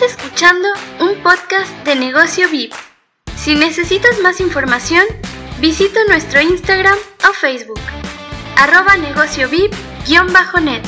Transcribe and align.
Estás 0.00 0.16
escuchando 0.16 0.68
un 1.00 1.20
podcast 1.24 1.72
de 1.84 1.96
negocio 1.96 2.48
VIP. 2.48 2.72
Si 3.34 3.56
necesitas 3.56 4.20
más 4.22 4.40
información, 4.40 5.02
visita 5.60 5.98
nuestro 6.06 6.40
Instagram 6.40 6.96
o 7.28 7.32
Facebook, 7.32 7.80
arroba 8.56 8.96
negocio 8.96 9.48
VIP-net. 9.48 10.86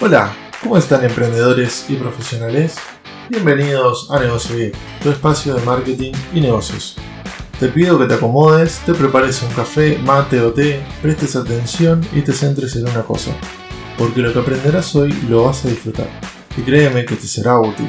Hola, 0.00 0.32
¿cómo 0.62 0.78
están 0.78 1.04
emprendedores 1.04 1.86
y 1.88 1.96
profesionales? 1.96 2.76
Bienvenidos 3.28 4.12
a 4.12 4.20
Negocio 4.20 4.54
VIP, 4.54 4.76
tu 5.02 5.10
espacio 5.10 5.54
de 5.56 5.62
marketing 5.62 6.12
y 6.32 6.40
negocios. 6.40 6.96
Te 7.58 7.68
pido 7.68 7.98
que 7.98 8.04
te 8.04 8.12
acomodes, 8.12 8.80
te 8.84 8.92
prepares 8.92 9.42
un 9.42 9.48
café, 9.48 9.98
mate 10.04 10.42
o 10.42 10.52
té, 10.52 10.84
prestes 11.00 11.36
atención 11.36 12.06
y 12.12 12.20
te 12.20 12.34
centres 12.34 12.76
en 12.76 12.86
una 12.86 13.02
cosa, 13.02 13.30
porque 13.96 14.20
lo 14.20 14.30
que 14.30 14.40
aprenderás 14.40 14.94
hoy 14.94 15.10
lo 15.26 15.44
vas 15.44 15.64
a 15.64 15.68
disfrutar, 15.68 16.06
y 16.54 16.60
créeme 16.60 17.06
que 17.06 17.16
te 17.16 17.26
será 17.26 17.58
útil. 17.58 17.88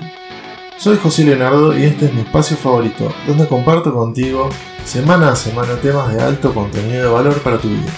Soy 0.77 0.97
José 0.97 1.25
Leonardo 1.25 1.77
y 1.77 1.83
este 1.83 2.05
es 2.05 2.13
mi 2.13 2.21
espacio 2.21 2.55
favorito, 2.55 3.11
donde 3.27 3.45
comparto 3.45 3.93
contigo 3.93 4.47
semana 4.85 5.33
a 5.33 5.35
semana 5.35 5.75
temas 5.81 6.13
de 6.13 6.21
alto 6.21 6.53
contenido 6.53 7.03
de 7.03 7.09
valor 7.09 7.37
para 7.41 7.57
tu 7.57 7.67
vida. 7.67 7.91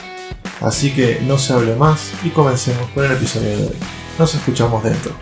Así 0.62 0.92
que 0.92 1.22
no 1.28 1.38
se 1.38 1.54
hable 1.54 1.76
más 1.76 2.14
y 2.23 2.30
comencemos 2.30 2.90
con 2.95 3.06
el 3.06 3.12
episodio 3.12 3.50
de 3.50 3.64
hoy. 3.67 3.78
Nos 4.17 4.34
escuchamos 4.34 4.84
dentro. 4.84 5.14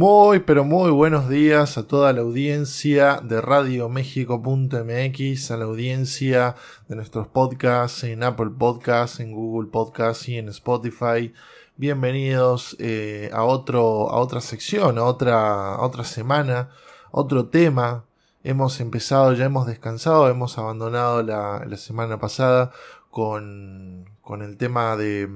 Muy, 0.00 0.38
pero 0.38 0.62
muy 0.62 0.92
buenos 0.92 1.28
días 1.28 1.76
a 1.76 1.88
toda 1.88 2.12
la 2.12 2.20
audiencia 2.20 3.20
de 3.20 3.40
radioméxico.mx, 3.40 5.50
a 5.50 5.56
la 5.56 5.64
audiencia 5.64 6.54
de 6.86 6.94
nuestros 6.94 7.26
podcasts 7.26 8.04
en 8.04 8.22
Apple 8.22 8.50
Podcasts, 8.56 9.18
en 9.18 9.32
Google 9.32 9.68
Podcasts 9.72 10.28
y 10.28 10.38
en 10.38 10.50
Spotify. 10.50 11.34
Bienvenidos 11.76 12.76
eh, 12.78 13.28
a, 13.32 13.42
otro, 13.42 14.08
a 14.08 14.20
otra 14.20 14.40
sección, 14.40 14.98
a 14.98 15.02
otra, 15.02 15.80
otra 15.80 16.04
semana, 16.04 16.70
otro 17.10 17.48
tema. 17.48 18.04
Hemos 18.44 18.78
empezado, 18.78 19.32
ya 19.32 19.46
hemos 19.46 19.66
descansado, 19.66 20.28
hemos 20.28 20.58
abandonado 20.58 21.24
la, 21.24 21.64
la 21.66 21.76
semana 21.76 22.20
pasada 22.20 22.70
con, 23.10 24.08
con 24.22 24.42
el 24.42 24.58
tema 24.58 24.96
de, 24.96 25.28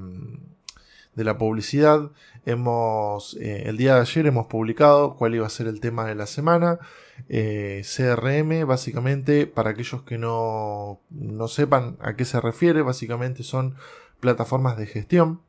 de 1.14 1.24
la 1.24 1.38
publicidad 1.38 2.10
Hemos, 2.44 3.36
eh, 3.40 3.64
el 3.66 3.76
día 3.76 3.94
de 3.94 4.00
ayer 4.00 4.26
hemos 4.26 4.46
publicado 4.46 5.14
cuál 5.14 5.36
iba 5.36 5.46
a 5.46 5.50
ser 5.50 5.68
el 5.68 5.80
tema 5.80 6.06
de 6.06 6.16
la 6.16 6.26
semana. 6.26 6.80
Eh, 7.28 7.82
CRM, 7.84 8.64
básicamente, 8.66 9.46
para 9.46 9.70
aquellos 9.70 10.02
que 10.02 10.18
no, 10.18 10.98
no 11.10 11.46
sepan 11.46 11.96
a 12.00 12.16
qué 12.16 12.24
se 12.24 12.40
refiere, 12.40 12.82
básicamente 12.82 13.44
son 13.44 13.76
plataformas 14.18 14.76
de 14.76 14.86
gestión. 14.86 15.40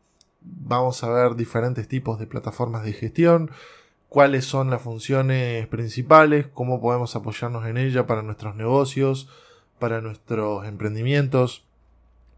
Vamos 0.42 1.04
a 1.04 1.10
ver 1.10 1.36
diferentes 1.36 1.88
tipos 1.88 2.20
de 2.20 2.28
plataformas 2.28 2.84
de 2.84 2.94
gestión, 2.94 3.50
cuáles 4.08 4.46
son 4.46 4.70
las 4.70 4.82
funciones 4.84 5.66
principales, 5.68 6.46
cómo 6.54 6.80
podemos 6.80 7.16
apoyarnos 7.16 7.66
en 7.66 7.78
ella 7.78 8.06
para 8.06 8.22
nuestros 8.22 8.56
negocios, 8.56 9.30
para 9.80 10.00
nuestros 10.02 10.68
emprendimientos. 10.68 11.66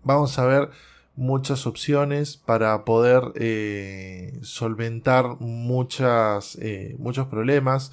Vamos 0.04 0.40
a 0.40 0.46
ver 0.46 0.70
muchas 1.16 1.66
opciones 1.66 2.38
para 2.38 2.84
poder 2.84 3.32
eh, 3.36 4.38
solventar 4.42 5.40
muchas, 5.40 6.58
eh, 6.62 6.96
muchos 7.00 7.28
problemas 7.28 7.92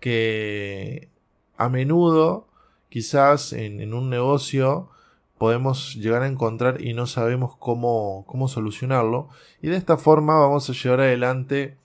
que 0.00 1.08
a 1.56 1.68
menudo 1.68 2.48
quizás 2.88 3.52
en, 3.52 3.94
un 3.94 4.10
negocio 4.10 4.90
podemos 5.38 5.94
llegar 5.94 6.22
a 6.22 6.28
encontrar 6.28 6.80
y 6.80 6.92
no 6.92 7.06
sabemos 7.06 7.56
cómo, 7.56 8.24
cómo 8.26 8.48
solucionarlo 8.48 9.28
y 9.62 9.68
de 9.68 9.76
esta 9.76 9.96
forma 9.96 10.38
vamos 10.38 10.68
a 10.68 10.72
llevar 10.72 11.00
adelante 11.00 11.76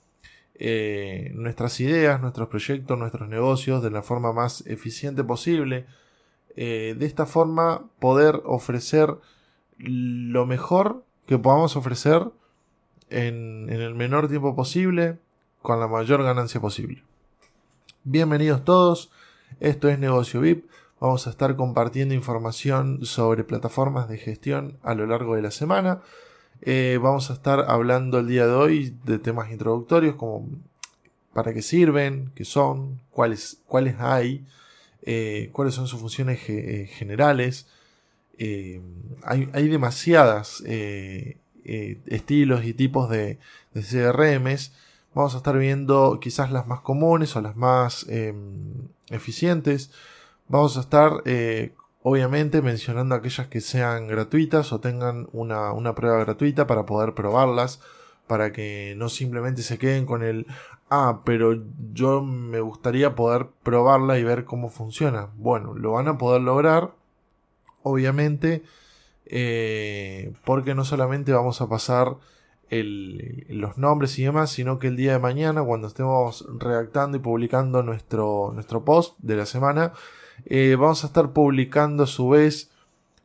eh, 0.55 1.31
nuestras 1.35 1.79
ideas, 1.79 2.21
nuestros 2.21 2.47
proyectos, 2.47 2.97
nuestros 2.97 3.29
negocios 3.29 3.83
de 3.83 3.91
la 3.91 4.01
forma 4.03 4.33
más 4.33 4.65
eficiente 4.67 5.23
posible. 5.23 5.85
de 6.55 7.05
esta 7.05 7.25
forma 7.25 7.85
poder 7.99 8.41
ofrecer 8.45 9.15
lo 9.77 10.45
mejor 10.45 11.03
que 11.25 11.37
podamos 11.37 11.75
ofrecer 11.75 12.27
en, 13.09 13.69
el 13.69 13.95
menor 13.95 14.27
tiempo 14.27 14.55
posible, 14.55 15.19
con 15.61 15.79
la 15.79 15.87
mayor 15.87 16.23
ganancia 16.23 16.59
posible. 16.59 17.03
Bienvenidos 18.03 18.63
todos, 18.63 19.11
esto 19.59 19.89
es 19.89 19.99
Negocio 19.99 20.41
VIP. 20.41 20.65
Vamos 20.99 21.27
a 21.27 21.31
estar 21.31 21.55
compartiendo 21.55 22.13
información 22.13 23.05
sobre 23.05 23.43
plataformas 23.43 24.07
de 24.07 24.17
gestión 24.17 24.77
a 24.83 24.95
lo 24.95 25.05
largo 25.05 25.35
de 25.35 25.41
la 25.41 25.51
semana. 25.51 26.01
Eh, 26.61 26.99
vamos 27.01 27.29
a 27.29 27.33
estar 27.33 27.65
hablando 27.69 28.19
el 28.19 28.27
día 28.27 28.45
de 28.45 28.53
hoy 28.53 28.97
de 29.03 29.17
temas 29.17 29.51
introductorios 29.51 30.15
como 30.15 30.47
para 31.33 31.53
qué 31.53 31.61
sirven, 31.61 32.31
qué 32.35 32.45
son, 32.45 32.99
cuáles, 33.09 33.61
cuáles 33.65 33.95
hay, 33.99 34.45
eh, 35.01 35.49
cuáles 35.53 35.73
son 35.73 35.87
sus 35.87 35.99
funciones 35.99 36.39
eh, 36.49 36.87
generales, 36.93 37.67
eh, 38.43 38.81
hay, 39.23 39.67
demasiadas 39.67 40.63
eh, 40.65 41.37
eh, 41.63 42.01
estilos 42.07 42.65
y 42.65 42.73
tipos 42.73 43.07
de, 43.07 43.37
de, 43.75 43.83
CRMs. 43.83 44.73
Vamos 45.13 45.35
a 45.35 45.37
estar 45.37 45.55
viendo 45.59 46.19
quizás 46.19 46.51
las 46.51 46.65
más 46.65 46.79
comunes 46.79 47.35
o 47.35 47.41
las 47.41 47.55
más 47.55 48.07
em, 48.09 48.87
eficientes. 49.11 49.91
Vamos 50.47 50.75
a 50.77 50.79
estar 50.79 51.21
obviamente 52.01 52.63
mencionando 52.63 53.13
aquellas 53.13 53.45
que 53.47 53.61
sean 53.61 54.07
gratuitas 54.07 54.73
o 54.73 54.79
tengan 54.79 55.27
una, 55.33 55.71
una, 55.71 55.93
prueba 55.93 56.17
gratuita 56.17 56.65
para 56.65 56.87
poder 56.87 57.13
probarlas, 57.13 57.79
para 58.25 58.51
que 58.51 58.95
no 58.97 59.07
simplemente 59.09 59.61
se 59.61 59.77
queden 59.77 60.07
con 60.07 60.23
el, 60.23 60.47
ah, 60.89 61.21
pero 61.25 61.61
yo 61.93 62.23
me 62.23 62.59
gustaría 62.59 63.13
poder 63.15 63.49
probarla 63.61 64.17
y 64.17 64.23
ver 64.23 64.45
cómo 64.45 64.69
funciona. 64.69 65.29
Bueno, 65.35 65.75
lo 65.75 65.91
van 65.91 66.07
a 66.07 66.17
poder 66.17 66.41
lograr 66.41 67.00
obviamente, 67.83 68.63
eh, 69.25 70.33
porque 70.45 70.75
no 70.75 70.83
solamente 70.83 71.31
vamos 71.31 71.61
a 71.61 71.69
pasar 71.69 72.17
los 72.69 73.77
nombres 73.77 74.17
y 74.17 74.23
demás, 74.23 74.49
sino 74.51 74.79
que 74.79 74.87
el 74.87 74.95
día 74.95 75.13
de 75.13 75.19
mañana, 75.19 75.61
cuando 75.61 75.87
estemos 75.87 76.45
redactando 76.57 77.17
y 77.17 77.19
publicando 77.19 77.83
nuestro, 77.83 78.51
nuestro 78.53 78.85
post 78.85 79.17
de 79.19 79.35
la 79.35 79.45
semana, 79.45 79.91
eh, 80.45 80.75
vamos 80.79 81.03
a 81.03 81.07
estar 81.07 81.33
publicando 81.33 82.03
a 82.03 82.07
su 82.07 82.29
vez 82.29 82.71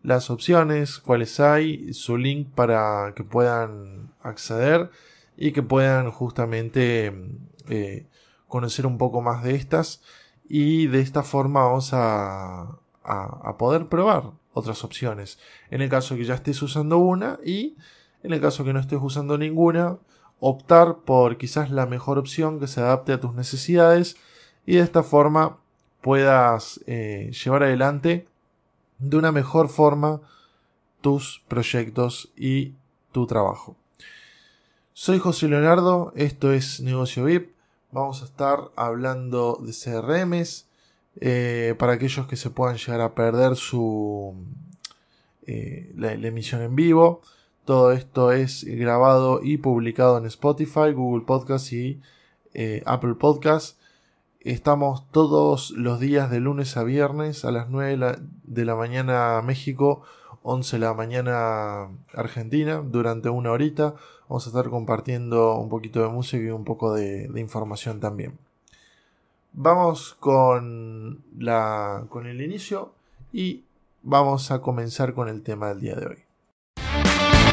las 0.02 0.30
opciones, 0.30 0.98
cuáles 0.98 1.38
hay, 1.40 1.92
su 1.92 2.16
link 2.16 2.48
para 2.54 3.12
que 3.14 3.24
puedan 3.24 4.12
acceder 4.20 4.90
y 5.36 5.52
que 5.52 5.62
puedan 5.62 6.10
justamente 6.10 7.12
eh, 7.68 8.06
conocer 8.48 8.86
un 8.86 8.98
poco 8.98 9.22
más 9.22 9.44
de 9.44 9.54
estas. 9.54 10.02
Y 10.48 10.88
de 10.88 11.00
esta 11.00 11.22
forma 11.22 11.64
vamos 11.64 11.90
a, 11.92 12.78
a 13.04 13.56
poder 13.58 13.86
probar 13.86 14.32
otras 14.56 14.84
opciones. 14.84 15.38
En 15.70 15.82
el 15.82 15.90
caso 15.90 16.16
que 16.16 16.24
ya 16.24 16.34
estés 16.34 16.62
usando 16.62 16.96
una 16.96 17.38
y 17.44 17.76
en 18.22 18.32
el 18.32 18.40
caso 18.40 18.64
que 18.64 18.72
no 18.72 18.80
estés 18.80 18.98
usando 19.02 19.36
ninguna, 19.36 19.98
optar 20.40 21.00
por 21.04 21.36
quizás 21.36 21.70
la 21.70 21.84
mejor 21.84 22.16
opción 22.16 22.58
que 22.58 22.66
se 22.66 22.80
adapte 22.80 23.12
a 23.12 23.20
tus 23.20 23.34
necesidades 23.34 24.16
y 24.64 24.76
de 24.76 24.82
esta 24.82 25.02
forma 25.02 25.58
puedas 26.00 26.80
eh, 26.86 27.30
llevar 27.44 27.64
adelante 27.64 28.26
de 28.98 29.16
una 29.18 29.30
mejor 29.30 29.68
forma 29.68 30.22
tus 31.02 31.44
proyectos 31.48 32.32
y 32.34 32.72
tu 33.12 33.26
trabajo. 33.26 33.76
Soy 34.94 35.18
José 35.18 35.48
Leonardo, 35.48 36.14
esto 36.16 36.50
es 36.52 36.80
Negocio 36.80 37.24
VIP. 37.24 37.54
Vamos 37.92 38.22
a 38.22 38.24
estar 38.24 38.70
hablando 38.74 39.60
de 39.60 39.72
CRMs, 39.72 40.66
eh, 41.20 41.74
para 41.78 41.92
aquellos 41.92 42.26
que 42.26 42.36
se 42.36 42.50
puedan 42.50 42.76
llegar 42.76 43.00
a 43.00 43.14
perder 43.14 43.56
su 43.56 44.34
eh, 45.46 45.92
la, 45.96 46.12
emisión 46.12 46.62
en 46.62 46.76
vivo. 46.76 47.22
Todo 47.64 47.92
esto 47.92 48.32
es 48.32 48.64
grabado 48.64 49.40
y 49.42 49.58
publicado 49.58 50.18
en 50.18 50.26
Spotify, 50.26 50.92
Google 50.92 51.24
Podcast 51.24 51.72
y 51.72 52.00
eh, 52.54 52.82
Apple 52.86 53.14
Podcast. 53.14 53.78
Estamos 54.40 55.10
todos 55.10 55.70
los 55.72 55.98
días 55.98 56.30
de 56.30 56.40
lunes 56.40 56.76
a 56.76 56.84
viernes 56.84 57.44
a 57.44 57.50
las 57.50 57.68
9 57.68 58.18
de 58.44 58.64
la, 58.64 58.76
mañana 58.76 59.42
México, 59.42 60.02
11 60.42 60.76
de 60.76 60.80
la 60.80 60.94
mañana 60.94 61.88
Argentina, 62.14 62.82
durante 62.84 63.28
una 63.28 63.50
horita. 63.50 63.94
Vamos 64.28 64.46
a 64.46 64.50
estar 64.50 64.68
compartiendo 64.70 65.56
un 65.58 65.68
poquito 65.68 66.02
de 66.02 66.08
música 66.08 66.44
y 66.44 66.50
un 66.50 66.64
poco 66.64 66.94
de 66.94 67.28
información 67.40 67.98
también. 68.00 68.38
Vamos 69.58 70.14
con, 70.20 71.24
la, 71.38 72.04
con 72.10 72.26
el 72.26 72.42
inicio 72.42 72.92
y 73.32 73.64
vamos 74.02 74.50
a 74.50 74.60
comenzar 74.60 75.14
con 75.14 75.30
el 75.30 75.42
tema 75.42 75.68
del 75.68 75.80
día 75.80 75.94
de 75.94 76.06
hoy. 76.08 76.18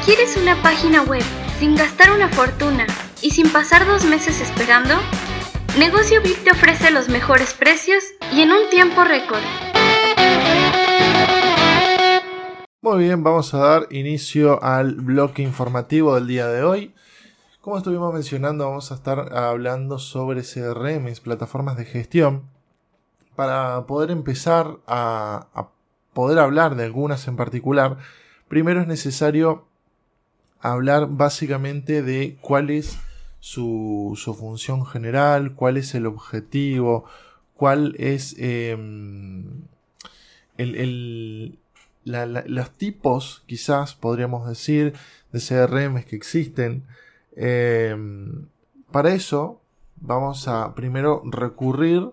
¿Quieres 0.04 0.36
una 0.36 0.62
página 0.62 1.02
web 1.04 1.24
sin 1.60 1.78
gastar 1.78 2.12
una 2.12 2.28
fortuna 2.28 2.86
y 3.22 3.32
sin 3.32 3.50
pasar 3.50 3.88
dos 3.88 4.04
meses 4.04 4.42
esperando? 4.42 4.96
Negocio 5.80 6.22
VIP 6.22 6.44
te 6.44 6.52
ofrece 6.52 6.92
los 6.92 7.08
mejores 7.08 7.54
precios 7.54 8.04
y 8.34 8.42
en 8.42 8.52
un 8.52 8.70
tiempo 8.70 9.06
récord. 9.06 9.40
Muy 12.82 13.06
bien, 13.06 13.24
vamos 13.24 13.54
a 13.54 13.60
dar 13.60 13.88
inicio 13.92 14.62
al 14.62 14.96
bloque 14.96 15.42
informativo 15.42 16.16
del 16.16 16.28
día 16.28 16.48
de 16.48 16.64
hoy. 16.64 16.94
Como 17.64 17.78
estuvimos 17.78 18.14
mencionando, 18.14 18.66
vamos 18.66 18.92
a 18.92 18.96
estar 18.96 19.34
hablando 19.38 19.98
sobre 19.98 20.42
CRMs, 20.44 21.22
plataformas 21.22 21.78
de 21.78 21.86
gestión, 21.86 22.50
para 23.38 23.86
poder 23.88 24.12
empezar 24.12 24.80
a, 24.86 25.70
poder 26.12 26.40
hablar 26.40 26.76
de 26.76 26.84
algunas 26.84 27.26
en 27.30 27.38
particular. 27.38 28.00
Primero 28.50 28.82
es 28.82 28.88
necesario 28.88 29.66
hablar 30.60 31.08
básicamente 31.12 32.02
de 32.02 32.38
cuál 32.42 32.70
es 32.70 33.00
su, 33.40 34.20
función 34.38 34.86
general, 34.86 35.56
cuál 35.56 35.78
es 35.78 35.96
el 35.96 36.06
objetivo, 36.06 37.06
cuál 37.56 37.96
es 37.98 38.36
em, 38.40 39.62
el, 40.58 41.58
los 42.04 42.72
tipos, 42.72 43.42
quizás 43.46 43.96
podríamos 43.96 44.50
decir, 44.50 44.96
de 45.32 45.40
CRMs 45.40 46.04
que 46.04 46.18
existen 46.18 46.84
Em, 47.36 48.48
para 48.92 49.14
eso 49.14 49.62
vamos 49.96 50.48
a 50.48 50.76
primero 50.76 51.22
recurrir 51.26 52.12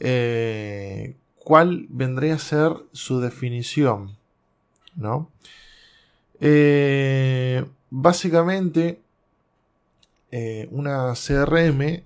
eh, 0.00 1.16
cuál 1.36 1.86
vendría 1.88 2.34
a 2.34 2.38
ser 2.38 2.72
su 2.92 3.20
definición. 3.20 4.16
¿no? 4.96 5.30
Eh, 6.40 7.64
básicamente, 7.90 9.00
eh, 10.30 10.68
una 10.70 11.14
CRM, 11.14 12.02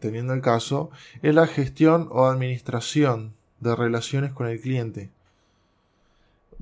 teniendo 0.00 0.34
el 0.34 0.42
caso, 0.42 0.90
es 1.22 1.34
la 1.34 1.46
gestión 1.46 2.08
o 2.10 2.26
administración 2.26 3.34
de 3.60 3.76
relaciones 3.76 4.32
con 4.32 4.48
el 4.48 4.60
cliente. 4.60 5.10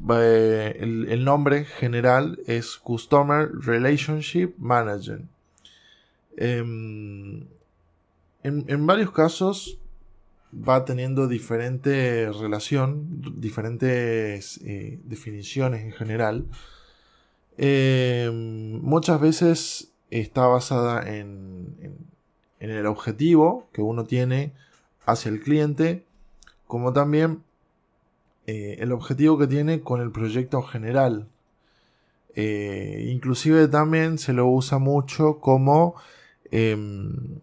Eh, 0.08 0.76
el, 0.80 1.24
nombre 1.24 1.64
general 1.64 2.40
es 2.46 2.76
Customer 2.76 3.50
Relationship 3.52 4.54
Manager. 4.58 5.22
Em, 6.36 7.46
en, 8.42 8.86
varios 8.86 9.10
casos 9.12 9.78
va 10.52 10.84
teniendo 10.84 11.28
diferente 11.28 12.30
relación, 12.32 13.22
diferentes 13.40 14.58
eh, 14.64 14.98
definiciones 15.04 15.82
en 15.82 15.92
general. 15.92 16.46
Em, 17.58 18.80
muchas 18.80 19.20
veces 19.20 19.92
está 20.10 20.46
basada 20.46 21.02
en, 21.14 21.76
en 22.58 22.70
el 22.70 22.86
objetivo 22.86 23.68
que 23.72 23.82
uno 23.82 24.04
tiene 24.04 24.52
hacia 25.04 25.30
el 25.30 25.40
cliente, 25.40 26.04
como 26.66 26.92
también 26.92 27.42
eh, 28.50 28.78
el 28.80 28.90
objetivo 28.90 29.38
que 29.38 29.46
tiene 29.46 29.80
con 29.80 30.00
el 30.00 30.10
proyecto 30.10 30.60
general. 30.62 31.28
Eh, 32.34 33.06
inclusive 33.12 33.68
también 33.68 34.18
se 34.18 34.32
lo 34.32 34.48
usa 34.48 34.78
mucho 34.78 35.38
como 35.38 35.94
em, 36.50 37.38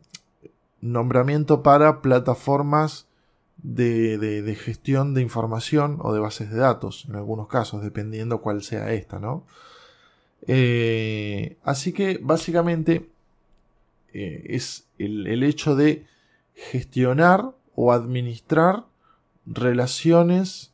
nombramiento 0.81 1.63
para 1.63 2.01
plataformas 2.01 3.07
de, 3.63 4.57
gestión 4.61 5.13
de 5.13 5.21
información 5.21 5.97
o 6.01 6.13
de 6.13 6.19
bases 6.19 6.51
de 6.51 6.57
datos, 6.57 7.05
en 7.07 7.15
algunos 7.15 7.47
casos, 7.47 7.81
dependiendo 7.81 8.41
cuál 8.41 8.61
sea 8.61 8.91
esta, 8.91 9.17
¿no? 9.17 9.45
Eh, 10.45 11.55
así 11.63 11.93
que 11.93 12.19
básicamente 12.21 13.07
es 14.11 14.87
el 14.97 15.43
hecho 15.43 15.77
de 15.77 16.05
gestionar 16.53 17.51
o 17.75 17.93
administrar 17.93 18.83
relaciones 19.45 20.73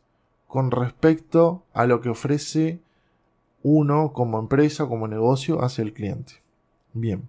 con 0.54 0.70
respecto 0.70 1.64
a 1.74 1.88
lo 1.88 2.00
que 2.00 2.10
ofrece 2.10 2.80
uno 3.64 4.14
como 4.14 4.38
empresa, 4.38 4.86
como 4.86 5.08
negocio 5.08 5.64
hacia 5.64 5.82
el 5.82 5.94
cliente. 5.94 6.44
Bien. 6.94 7.28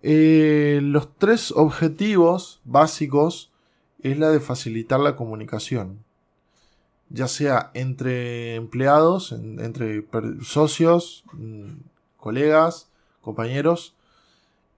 Eh, 0.00 0.80
los 0.82 1.14
tres 1.18 1.52
objetivos 1.54 2.62
básicos 2.64 3.52
es 4.02 4.18
la 4.18 4.30
de 4.30 4.40
facilitar 4.40 5.00
la 5.00 5.16
comunicación, 5.16 6.02
ya 7.10 7.28
sea 7.28 7.70
entre 7.74 8.54
empleados, 8.54 9.32
entre 9.32 10.06
socios, 10.40 11.24
mm, 11.34 11.72
colegas, 12.16 12.88
compañeros 13.20 13.94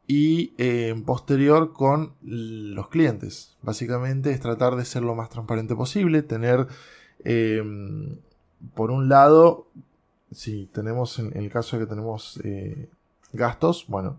y 0.06 0.52
eh, 0.58 1.00
posterior 1.06 1.72
con 1.72 2.14
los 2.22 2.88
clientes. 2.88 3.56
Básicamente 3.62 4.30
es 4.32 4.40
tratar 4.40 4.76
de 4.76 4.84
ser 4.84 5.02
lo 5.02 5.14
más 5.14 5.30
transparente 5.30 5.74
posible, 5.74 6.22
tener, 6.22 6.66
em, 7.24 8.16
por 8.74 8.90
un 8.90 9.08
lado, 9.08 9.68
si 10.30 10.66
tenemos 10.66 11.18
en, 11.18 11.36
el 11.36 11.50
caso 11.50 11.76
de 11.76 11.84
que 11.84 11.88
tenemos 11.90 12.40
eh, 12.44 12.88
gastos, 13.32 13.86
bueno, 13.88 14.18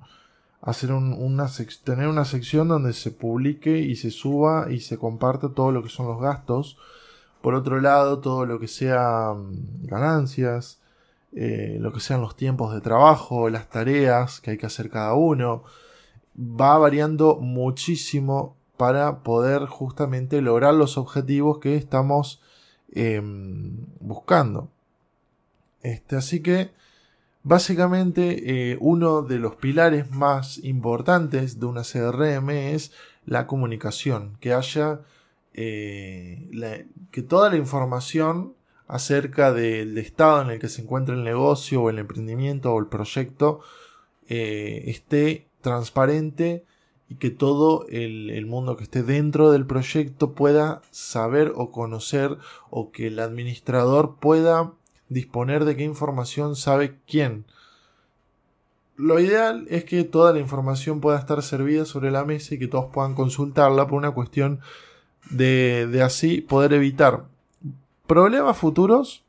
hacer 0.61 0.93
una 0.93 1.47
tener 1.83 2.07
una 2.07 2.25
sección 2.25 2.69
donde 2.69 2.93
se 2.93 3.11
publique 3.11 3.79
y 3.79 3.95
se 3.97 4.11
suba 4.11 4.71
y 4.71 4.79
se 4.79 4.97
comparte 4.97 5.49
todo 5.49 5.71
lo 5.71 5.83
que 5.83 5.89
son 5.89 6.07
los 6.07 6.21
gastos. 6.21 6.77
Por 7.41 7.55
otro 7.55 7.81
lado, 7.81 8.19
todo 8.19 8.45
lo 8.45 8.59
que 8.59 8.69
sea 8.69 9.33
mm, 9.33 9.85
ganancias, 9.85 10.79
eh, 11.35 11.77
lo 11.79 11.91
que 11.91 11.99
sean 11.99 12.21
los 12.21 12.35
tiempos 12.35 12.73
de 12.73 12.81
trabajo, 12.81 13.49
las 13.49 13.69
tareas 13.69 14.39
que 14.39 14.51
hay 14.51 14.57
que 14.57 14.67
hacer 14.67 14.89
cada 14.89 15.13
uno. 15.15 15.63
Va 16.37 16.77
variando 16.77 17.37
muchísimo 17.37 18.55
para 18.77 19.23
poder 19.23 19.65
justamente 19.65 20.41
lograr 20.41 20.73
los 20.73 20.97
objetivos 20.97 21.59
que 21.59 21.75
estamos 21.75 22.41
em, 22.91 23.85
buscando. 23.99 24.69
Este, 25.81 26.15
así 26.15 26.41
que 26.41 26.71
básicamente 27.43 28.71
eh, 28.71 28.77
uno 28.79 29.21
de 29.21 29.39
los 29.39 29.55
pilares 29.55 30.11
más 30.11 30.57
importantes 30.63 31.59
de 31.59 31.65
una 31.65 31.83
CRM 31.83 32.49
es 32.49 32.91
la 33.25 33.47
comunicación, 33.47 34.37
que 34.39 34.53
haya 34.53 35.01
eh, 35.53 36.49
que 37.11 37.21
toda 37.21 37.49
la 37.49 37.57
información 37.57 38.53
acerca 38.93 39.51
del 39.51 39.97
estado 39.97 40.43
en 40.43 40.51
el 40.51 40.59
que 40.59 40.69
se 40.69 40.83
encuentra 40.83 41.15
el 41.15 41.23
negocio 41.23 41.81
o 41.81 41.89
el 41.89 41.97
emprendimiento 41.97 42.71
o 42.71 42.79
el 42.79 42.85
proyecto 42.85 43.61
eh, 44.29 44.83
esté 44.85 45.47
transparente 45.61 46.63
y 47.09 47.15
que 47.15 47.31
todo 47.31 47.87
el, 47.89 48.45
mundo 48.45 48.77
que 48.77 48.83
esté 48.83 49.01
dentro 49.01 49.51
del 49.51 49.65
proyecto 49.65 50.33
pueda 50.33 50.83
saber 50.91 51.53
o 51.55 51.71
conocer 51.71 52.37
o 52.69 52.91
que 52.91 53.07
el 53.07 53.19
administrador 53.19 54.17
pueda 54.19 54.73
disponer 55.09 55.65
de 55.65 55.75
qué 55.75 55.85
información 55.85 56.55
sabe 56.55 56.99
quién. 57.07 57.45
Lo 58.95 59.19
ideal 59.19 59.65
es 59.71 59.85
que 59.85 60.03
toda 60.03 60.33
la 60.33 60.39
información 60.39 61.01
pueda 61.01 61.17
estar 61.17 61.41
servida 61.41 61.85
sobre 61.85 62.11
la 62.11 62.25
mesa 62.25 62.53
y 62.53 62.59
que 62.59 62.67
todos 62.67 62.91
puedan 62.93 63.15
consultarla 63.15 63.87
por 63.87 63.97
una 63.97 64.11
cuestión 64.11 64.59
de, 65.31 65.87
de 65.87 66.03
así 66.03 66.41
poder 66.41 66.73
evitar 66.73 67.32
Problemas 68.07 68.57
futuros. 68.57 69.23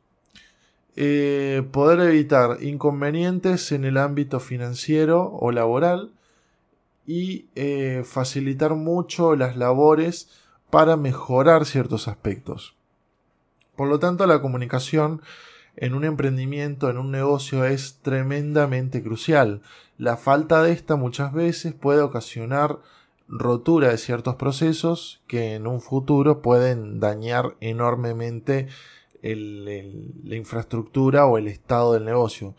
Eh, 0.97 1.66
poder 1.73 2.00
evitar 2.00 2.62
inconvenientes 2.62 3.73
en 3.73 3.85
el 3.85 3.97
ámbito 3.97 4.40
financiero 4.40 5.33
o 5.33 5.50
laboral 5.52 6.12
y 7.07 7.47
eh, 7.54 8.02
facilitar 8.04 8.75
mucho 8.75 9.35
las 9.37 9.57
labores 9.57 10.28
para 10.71 10.97
mejorar 10.97 11.66
ciertos 11.66 12.09
aspectos. 12.09 12.75
Por 13.76 13.88
lo 13.88 13.99
tanto, 13.99 14.26
la 14.26 14.40
comunicación 14.40 15.23
en 15.76 15.95
un 15.95 16.04
emprendimiento, 16.04 16.90
en 16.90 16.99
un 16.99 17.11
negocio, 17.11 17.64
es 17.64 17.99
tremendamente 18.02 19.02
crucial. 19.02 19.62
La 19.99 20.16
falta 20.16 20.62
de 20.62 20.73
esta 20.73 20.97
muchas 20.97 21.33
veces 21.33 21.75
puede 21.75 22.00
ocasionar 22.00 22.78
rotura 23.28 23.88
de 23.88 23.99
ciertos 23.99 24.37
procesos 24.37 25.23
que 25.26 25.54
en 25.54 25.66
un 25.66 25.81
futuro 25.81 26.43
pueden 26.43 27.00
dañar 27.00 27.57
enormemente 27.61 28.69
la 29.23 30.37
infraestructura 30.37 31.26
o 31.26 31.38
el 31.38 31.49
estado 31.49 31.95
del 31.95 32.04
negocio. 32.04 32.54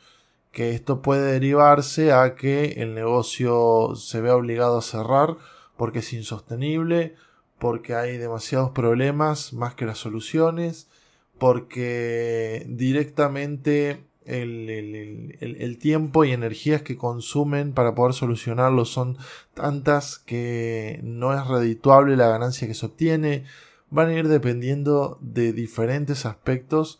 Que 0.51 0.71
esto 0.71 1.01
puede 1.01 1.33
derivarse 1.33 2.13
a 2.13 2.35
que 2.35 2.73
el 2.77 2.95
negocio 2.95 3.95
se 3.95 4.21
vea 4.21 4.35
obligado 4.35 4.77
a 4.77 4.81
cerrar 4.81 5.37
porque 5.77 5.99
es 5.99 6.13
insostenible, 6.13 7.15
porque 7.59 7.93
hay 7.95 8.17
demasiados 8.17 8.71
problemas 8.71 9.53
más 9.53 9.75
que 9.75 9.85
las 9.85 9.97
soluciones, 9.97 10.89
porque 11.37 12.65
directamente 12.69 14.05
el, 14.25 15.77
tiempo 15.79 16.25
y 16.25 16.31
energías 16.31 16.81
que 16.81 16.97
consumen 16.97 17.73
para 17.73 17.95
poder 17.95 18.13
solucionarlo 18.13 18.85
son 18.85 19.17
tantas 19.53 20.19
que 20.19 20.99
no 21.03 21.33
es 21.33 21.47
redituable 21.47 22.17
la 22.17 22.29
ganancia 22.29 22.67
que 22.67 22.73
se 22.73 22.85
obtiene. 22.85 23.45
Van 23.89 24.09
a 24.09 24.13
ir 24.13 24.27
dependiendo 24.27 25.17
de 25.21 25.53
diferentes 25.53 26.25
aspectos, 26.25 26.99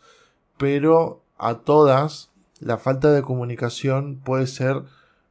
pero 0.56 1.22
a 1.36 1.58
todas 1.58 2.30
la 2.60 2.78
falta 2.78 3.12
de 3.12 3.22
comunicación 3.22 4.16
puede 4.24 4.46
ser 4.46 4.82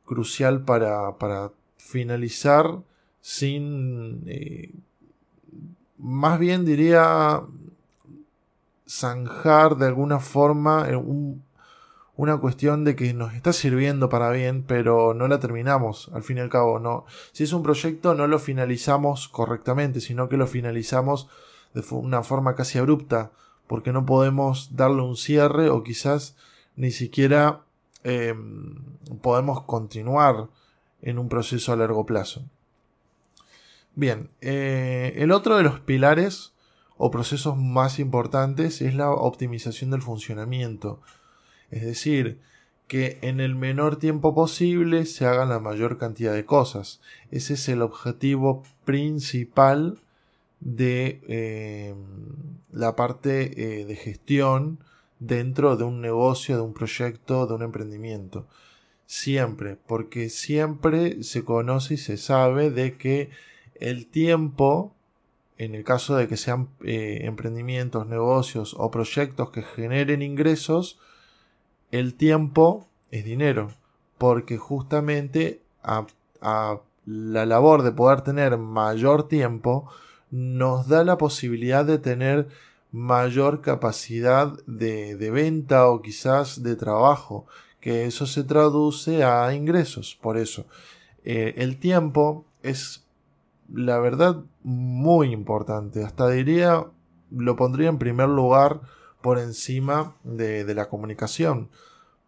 crucial 0.05 0.63
para, 0.63 1.17
para 1.17 1.51
finalizar 1.77 2.79
sin... 3.21 4.23
Eh, 4.27 4.71
más 5.97 6.39
bien 6.39 6.65
diría 6.65 7.41
zanjar 8.87 9.77
de 9.77 9.87
alguna 9.87 10.19
forma 10.19 10.87
una 12.17 12.37
cuestión 12.37 12.83
de 12.83 12.95
que 12.95 13.13
nos 13.13 13.33
está 13.33 13.51
sirviendo 13.51 14.09
para 14.09 14.29
bien, 14.31 14.63
pero 14.63 15.13
no 15.13 15.27
la 15.27 15.39
terminamos, 15.39 16.09
al 16.13 16.23
fin 16.23 16.37
y 16.37 16.41
al 16.41 16.49
cabo. 16.49 16.79
No. 16.79 17.05
Si 17.33 17.43
es 17.43 17.53
un 17.53 17.63
proyecto, 17.63 18.15
no 18.15 18.27
lo 18.27 18.39
finalizamos 18.39 19.27
correctamente, 19.27 19.99
sino 19.99 20.29
que 20.29 20.37
lo 20.37 20.47
finalizamos 20.47 21.27
de 21.73 21.83
una 21.91 22.23
forma 22.23 22.55
casi 22.55 22.77
abrupta, 22.77 23.31
porque 23.67 23.91
no 23.91 24.05
podemos 24.05 24.75
darle 24.75 25.01
un 25.01 25.17
cierre 25.17 25.69
o 25.69 25.83
quizás 25.83 26.35
ni 26.75 26.91
siquiera 26.91 27.61
em, 28.03 28.75
podemos 29.21 29.63
continuar 29.63 30.47
en 31.01 31.19
un 31.19 31.27
proceso 31.27 31.73
a 31.73 31.75
largo 31.75 32.05
plazo. 32.05 32.43
Bien, 33.95 34.29
eh, 34.41 35.13
el 35.17 35.31
otro 35.31 35.57
de 35.57 35.63
los 35.63 35.79
pilares 35.79 36.53
o 36.97 37.11
procesos 37.11 37.57
más 37.57 37.99
importantes 37.99 38.81
es 38.81 38.95
la 38.95 39.11
optimización 39.11 39.91
del 39.91 40.01
funcionamiento. 40.01 41.01
Es 41.71 41.83
decir, 41.83 42.39
que 42.87 43.17
en 43.21 43.39
el 43.39 43.55
menor 43.55 43.97
tiempo 43.97 44.35
posible 44.35 45.05
se 45.05 45.25
hagan 45.25 45.49
la 45.49 45.59
mayor 45.59 45.97
cantidad 45.97 46.33
de 46.33 46.45
cosas. 46.45 47.01
Ese 47.31 47.55
es 47.55 47.67
el 47.69 47.81
objetivo 47.81 48.63
principal 48.83 49.99
de 50.59 51.21
eh, 51.27 51.95
la 52.71 52.95
parte 52.95 53.81
eh, 53.81 53.85
de 53.85 53.95
gestión 53.95 54.79
dentro 55.19 55.77
de 55.77 55.83
un 55.83 56.01
negocio, 56.01 56.55
de 56.55 56.61
un 56.61 56.73
proyecto, 56.73 57.47
de 57.47 57.53
un 57.55 57.63
emprendimiento. 57.63 58.47
Siempre, 59.07 59.77
porque 59.87 60.29
siempre 60.29 61.23
se 61.23 61.43
conoce 61.43 61.95
y 61.95 61.97
se 61.97 62.17
sabe 62.17 62.71
de 62.71 62.97
que 62.97 63.29
el 63.75 64.07
tiempo, 64.07 64.93
en 65.57 65.75
el 65.75 65.83
caso 65.83 66.15
de 66.15 66.27
que 66.27 66.37
sean 66.37 66.69
eh, 66.83 67.21
emprendimientos, 67.23 68.07
negocios 68.07 68.75
o 68.77 68.89
proyectos 68.91 69.51
que 69.51 69.61
generen 69.61 70.21
ingresos, 70.21 70.99
el 71.99 72.15
tiempo 72.15 72.87
es 73.11 73.25
dinero, 73.25 73.69
porque 74.17 74.57
justamente 74.57 75.61
a, 75.83 76.05
la 77.05 77.45
labor 77.45 77.83
de 77.83 77.91
poder 77.91 78.21
tener 78.21 78.57
mayor 78.57 79.27
tiempo 79.27 79.89
nos 80.31 80.87
da 80.87 81.03
la 81.03 81.17
posibilidad 81.17 81.85
de 81.85 81.99
tener 81.99 82.47
mayor 82.91 83.61
capacidad 83.61 84.53
de, 84.65 85.15
venta 85.31 85.87
o 85.87 86.01
quizás 86.01 86.63
de 86.63 86.75
trabajo, 86.75 87.45
que 87.79 88.05
eso 88.05 88.25
se 88.25 88.43
traduce 88.43 89.23
a 89.23 89.53
ingresos. 89.53 90.17
Por 90.19 90.37
eso, 90.37 90.65
eh, 91.23 91.53
el 91.57 91.77
tiempo 91.77 92.45
es 92.63 93.05
la 93.73 93.99
verdad, 93.99 94.43
muy 94.63 95.31
importante. 95.31 96.03
Hasta 96.03 96.29
diría, 96.29 96.85
lo 97.31 97.55
pondría 97.55 97.89
en 97.89 97.97
primer 97.97 98.29
lugar 98.29 98.81
por 99.25 99.39
encima 99.39 100.13
de, 100.23 100.71
la 100.75 100.87
comunicación. 100.87 101.71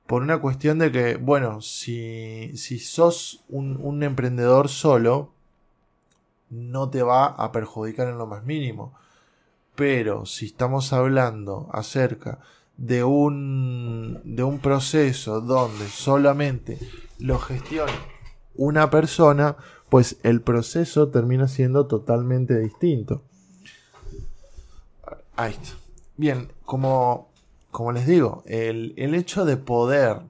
Por 0.08 0.24
una 0.24 0.40
cuestión 0.40 0.80
de 0.80 0.92
que, 0.92 1.16
bueno, 1.18 1.62
si, 1.62 2.58
si 2.58 2.80
sos 2.80 3.46
un, 3.50 4.02
emprendedor 4.02 4.68
solo, 4.68 5.32
no 6.50 6.90
te 6.90 7.04
va 7.04 7.28
a 7.28 7.52
perjudicar 7.52 8.08
en 8.08 8.18
lo 8.18 8.26
más 8.26 8.46
mínimo. 8.46 8.96
Pero 9.76 10.26
si 10.26 10.48
estamos 10.48 10.92
hablando 10.92 11.70
acerca 11.72 12.40
de 12.78 13.04
un, 13.04 14.20
de 14.24 14.42
un 14.42 14.58
proceso 14.58 15.40
donde 15.40 15.88
solamente 15.90 16.80
lo 17.20 17.38
gestiona 17.38 17.94
una 18.56 18.90
persona, 18.90 19.56
pues 19.90 20.18
el 20.24 20.42
proceso 20.42 21.10
termina 21.10 21.48
siendo 21.48 21.86
totalmente 21.86 22.58
distinto. 22.58 23.22
Ahí 25.36 25.52
está. 25.54 25.87
Bien, 26.18 26.52
como, 26.66 27.30
como 27.70 27.92
les 27.92 28.08
digo, 28.08 28.42
el, 28.48 28.94
hecho 28.98 29.46
de 29.46 29.56
poder 29.56 30.22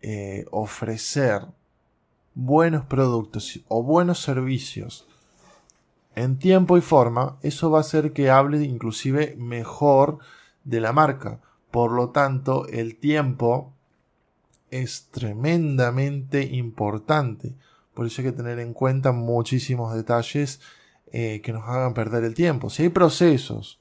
eh, 0.00 0.46
ofrecer 0.50 1.42
buenos 2.34 2.86
productos 2.86 3.60
o 3.68 3.82
buenos 3.82 4.22
servicios 4.22 5.06
en 6.14 6.38
tiempo 6.38 6.78
y 6.78 6.80
forma, 6.80 7.36
eso 7.42 7.70
va 7.70 7.78
a 7.78 7.80
hacer 7.82 8.14
que 8.14 8.30
hable 8.30 8.64
inclusive 8.64 9.36
mejor 9.36 10.18
de 10.64 10.80
la 10.80 10.94
marca. 10.94 11.40
Por 11.70 11.92
lo 11.92 12.08
tanto, 12.08 12.66
el 12.66 12.96
tiempo 12.96 13.74
es 14.70 15.08
tremendamente 15.10 16.42
importante. 16.42 17.54
Por 17.92 18.06
eso 18.06 18.22
hay 18.22 18.28
que 18.28 18.36
tener 18.36 18.58
en 18.60 18.72
cuenta 18.72 19.12
muchísimos 19.12 19.94
detalles 19.94 20.60
eh, 21.12 21.42
que 21.42 21.52
nos 21.52 21.68
hagan 21.68 21.92
perder 21.92 22.24
el 22.24 22.34
tiempo. 22.34 22.70
Si 22.70 22.84
hay 22.84 22.88
procesos 22.88 23.78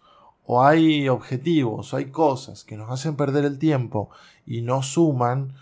o 0.49 0.63
hay 0.63 1.09
objetivos 1.09 1.93
o 1.93 1.97
hay 1.97 2.05
cosas 2.05 2.63
que 2.63 2.77
nos 2.77 2.89
hacen 2.89 3.17
perder 3.17 3.43
el 3.43 3.59
tiempo 3.59 4.09
y 4.45 4.61
no 4.61 4.81
suman 4.81 5.53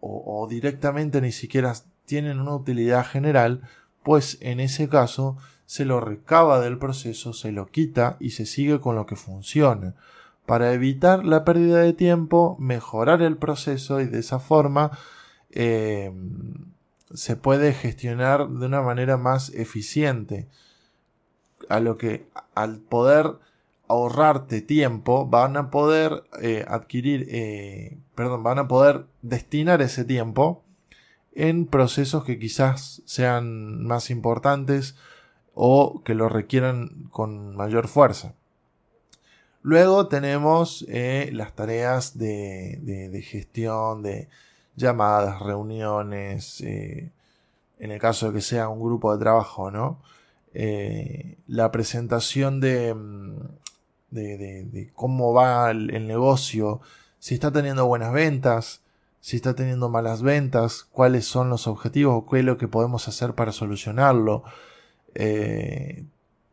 o, 0.00 0.46
directamente 0.48 1.20
ni 1.20 1.32
siquiera 1.32 1.74
tienen 2.04 2.38
una 2.40 2.54
utilidad 2.54 3.04
general, 3.04 3.62
pues 4.02 4.38
en 4.40 4.60
ese 4.60 4.88
caso 4.88 5.36
se 5.66 5.84
lo 5.84 6.00
recaba 6.00 6.60
del 6.60 6.78
proceso, 6.78 7.32
se 7.32 7.52
lo 7.52 7.66
quita 7.66 8.16
y 8.20 8.30
se 8.30 8.46
sigue 8.46 8.80
con 8.80 8.94
lo 8.94 9.06
que 9.06 9.16
funciona. 9.16 9.94
Para 10.46 10.72
evitar 10.72 11.24
la 11.24 11.44
pérdida 11.44 11.80
de 11.80 11.92
tiempo, 11.92 12.56
mejorar 12.58 13.22
el 13.22 13.36
proceso 13.36 14.00
y 14.00 14.06
de 14.06 14.20
esa 14.20 14.38
forma 14.38 14.92
eh, 15.50 16.12
se 17.12 17.36
puede 17.36 17.72
gestionar 17.72 18.48
de 18.48 18.66
una 18.66 18.82
manera 18.82 19.16
más 19.16 19.50
eficiente. 19.50 20.48
A 21.68 21.80
lo 21.80 21.98
que 21.98 22.26
al 22.54 22.78
poder 22.78 23.34
ahorrarte 23.88 24.60
tiempo 24.60 25.26
van 25.26 25.56
a 25.56 25.70
poder 25.70 26.24
eh, 26.40 26.64
adquirir, 26.68 27.26
eh, 27.30 27.98
perdón, 28.14 28.42
van 28.42 28.58
a 28.58 28.68
poder 28.68 29.06
destinar 29.22 29.82
ese 29.82 30.04
tiempo 30.04 30.62
en 31.34 31.66
procesos 31.66 32.24
que 32.24 32.38
quizás 32.38 33.02
sean 33.06 33.84
más 33.84 34.10
importantes 34.10 34.96
o 35.54 36.02
que 36.04 36.14
lo 36.14 36.28
requieran 36.28 37.08
con 37.10 37.56
mayor 37.56 37.88
fuerza. 37.88 38.34
Luego 39.62 40.08
tenemos 40.08 40.84
eh, 40.88 41.30
las 41.32 41.54
tareas 41.54 42.16
de, 42.16 42.78
de 42.82 43.22
gestión, 43.22 44.02
de, 44.02 44.28
llamadas, 44.76 45.40
reuniones, 45.40 46.60
en 46.60 47.10
el 47.80 47.98
caso 47.98 48.28
de 48.28 48.34
que 48.34 48.40
sea 48.40 48.68
un 48.68 48.80
grupo 48.80 49.12
de 49.12 49.18
trabajo, 49.18 49.72
¿no? 49.72 50.00
La 51.48 51.72
presentación 51.72 52.60
de, 52.60 52.94
mm, 54.10 54.14
de, 54.16 54.90
cómo 54.94 55.32
va 55.32 55.70
el, 55.70 56.06
negocio, 56.06 56.80
si 57.18 57.34
está 57.34 57.52
teniendo 57.52 57.86
buenas 57.86 58.12
ventas, 58.12 58.82
si 59.20 59.36
está 59.36 59.54
teniendo 59.54 59.88
malas 59.88 60.22
ventas, 60.22 60.86
cuáles 60.92 61.26
son 61.26 61.50
los 61.50 61.66
objetivos, 61.66 62.24
qué 62.30 62.40
es 62.40 62.44
lo 62.44 62.58
que 62.58 62.68
podemos 62.68 63.08
hacer 63.08 63.34
para 63.34 63.52
solucionarlo. 63.52 64.44
Eh, 65.14 66.04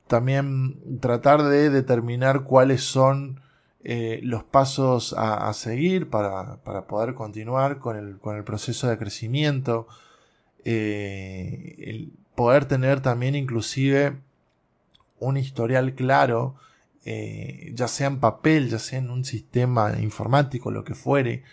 también 0.07 0.99
tratar 0.99 1.43
de 1.43 1.69
determinar 1.69 2.43
cuáles 2.43 2.83
son 2.83 3.41
eh, 3.87 4.19
los 4.23 4.43
pasos 4.43 5.13
a, 5.15 5.53
seguir 5.53 6.09
para, 6.09 6.57
poder 6.87 7.13
continuar 7.13 7.77
con 7.77 7.95
el, 7.95 8.17
con 8.17 8.35
el, 8.35 8.43
proceso 8.43 8.87
de 8.87 8.97
crecimiento, 8.97 9.87
eh, 10.63 11.75
el 11.77 12.11
poder 12.33 12.65
tener 12.65 13.01
también 13.01 13.35
inclusive 13.35 14.17
un 15.19 15.37
historial 15.37 15.93
claro, 15.93 16.55
eh, 17.05 17.71
ya 17.73 17.87
sea 17.87 18.07
en 18.07 18.19
papel, 18.19 18.69
ya 18.69 18.79
sea 18.79 18.99
en 18.99 19.09
un 19.09 19.23
sistema 19.25 19.93
informático, 19.99 20.71
lo 20.71 20.83
que 20.83 20.95
fuere, 20.95 21.43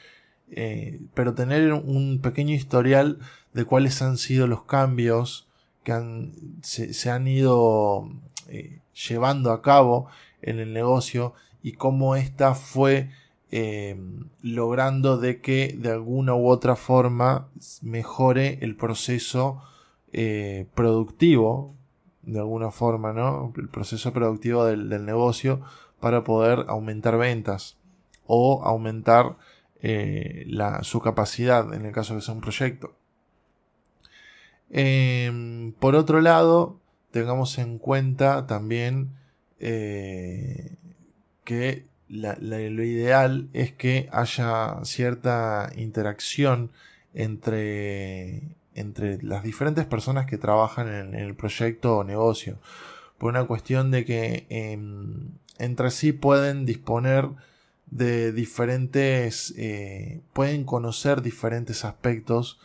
pero 1.15 1.33
tener 1.33 1.73
un 1.73 2.21
pequeño 2.21 2.55
historial 2.55 3.19
de 3.55 3.65
cuáles 3.65 4.03
han 4.03 4.19
sido 4.19 4.47
los 4.47 4.65
cambios 4.65 5.49
que 5.83 5.93
han, 5.93 6.33
se, 6.61 6.93
se 6.93 7.11
han 7.11 7.27
ido 7.27 8.11
llevando 8.93 9.51
a 9.51 9.63
cabo 9.63 10.09
en 10.43 10.59
el 10.59 10.75
negocio 10.75 11.33
y 11.63 11.73
cómo 11.73 12.17
ésta 12.17 12.55
fue 12.55 13.09
eh, 13.55 13.97
logrando 14.41 15.19
de 15.19 15.43
que 15.43 15.77
de 15.79 15.91
alguna 15.91 16.35
u 16.35 16.49
otra 16.49 16.75
forma 16.75 17.49
mejore 17.83 18.59
el 18.63 18.77
proceso 18.77 19.63
eh, 20.13 20.67
productivo, 20.75 21.75
de 22.23 22.39
alguna 22.39 22.71
forma, 22.71 23.13
¿no? 23.13 23.53
El 23.57 23.69
proceso 23.69 24.13
productivo 24.13 24.65
del, 24.65 25.05
negocio 25.05 25.61
para 26.01 26.25
poder 26.25 26.67
aumentar 26.69 27.17
ventas 27.19 27.77
o 28.27 28.63
aumentar 28.65 29.37
eh, 29.81 30.45
la, 30.47 30.83
su 30.85 31.01
capacidad 31.01 31.73
en 31.75 31.87
el 31.87 31.93
caso 31.93 32.15
de 32.15 32.21
que 32.21 32.33
un 32.33 32.41
proyecto. 32.41 32.95
Em, 34.71 35.73
por 35.73 35.95
otro 35.97 36.21
lado, 36.21 36.81
tengamos 37.11 37.59
en 37.59 37.79
cuenta 37.79 38.47
también 38.47 39.11
que 41.45 41.87
lo 42.09 42.83
ideal 42.83 43.49
es 43.53 43.73
que 43.73 44.09
haya 44.13 44.85
cierta 44.85 45.71
interacción 45.77 46.71
entre, 47.15 48.57
entre 48.75 49.23
las 49.23 49.43
diferentes 49.43 49.85
personas 49.85 50.27
que 50.27 50.39
trabajan 50.39 50.89
en, 50.89 51.15
el 51.15 51.35
proyecto 51.35 51.99
o 51.99 52.05
negocio. 52.05 52.59
Por 53.19 53.31
una 53.31 53.45
cuestión 53.45 53.91
de 53.91 54.05
que 54.05 54.47
em, 54.49 55.31
entre 55.59 55.91
sí 55.91 56.13
pueden 56.13 56.67
disponer 56.67 57.29
de 57.87 58.33
diferentes, 58.33 59.55
eh, 59.57 60.23
pueden 60.33 60.65
conocer 60.65 61.23
diferentes 61.23 61.85
aspectos. 61.85 62.59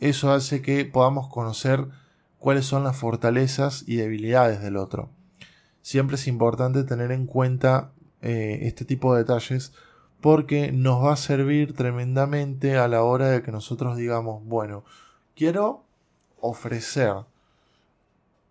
Eso 0.00 0.32
hace 0.32 0.60
que 0.60 0.84
podamos 0.84 1.28
conocer 1.28 1.86
cuáles 2.38 2.66
son 2.66 2.84
las 2.84 2.96
fortalezas 2.96 3.84
y 3.86 3.96
debilidades 3.96 4.60
del 4.60 4.76
otro. 4.76 5.08
Siempre 5.82 6.16
es 6.16 6.26
importante 6.26 6.82
tener 6.82 7.12
en 7.12 7.26
cuenta 7.26 7.92
eh, 8.22 8.58
este 8.62 8.84
tipo 8.84 9.14
de 9.14 9.22
detalles 9.22 9.72
porque 10.20 10.72
nos 10.72 11.04
va 11.04 11.12
a 11.12 11.16
servir 11.16 11.74
tremendamente 11.74 12.76
a 12.76 12.88
la 12.88 13.02
hora 13.02 13.28
de 13.28 13.42
que 13.42 13.52
nosotros 13.52 13.96
digamos, 13.96 14.44
bueno, 14.44 14.84
quiero 15.36 15.84
ofrecer 16.40 17.14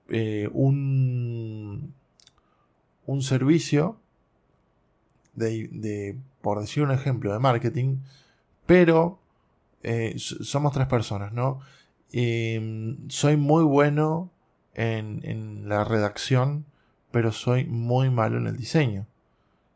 eh, 0.09 0.49
un, 0.53 1.93
un 3.05 3.21
servicio 3.21 3.97
de, 5.33 6.17
por 6.41 6.61
decir 6.61 6.83
un 6.83 6.91
ejemplo, 6.91 7.33
de 7.33 7.39
marketing, 7.39 7.97
pero 8.65 9.19
eh, 9.83 10.15
somos 10.17 10.71
tres 10.73 10.87
personas, 10.87 11.33
¿no? 11.33 11.59
soy 13.09 13.35
muy 13.35 13.65
bueno 13.65 14.31
en, 14.73 15.19
en 15.23 15.67
la 15.67 15.83
redacción, 15.83 16.65
pero 17.11 17.33
soy 17.33 17.65
muy 17.65 18.09
malo 18.09 18.37
en 18.37 18.47
el 18.47 18.55
diseño 18.55 19.05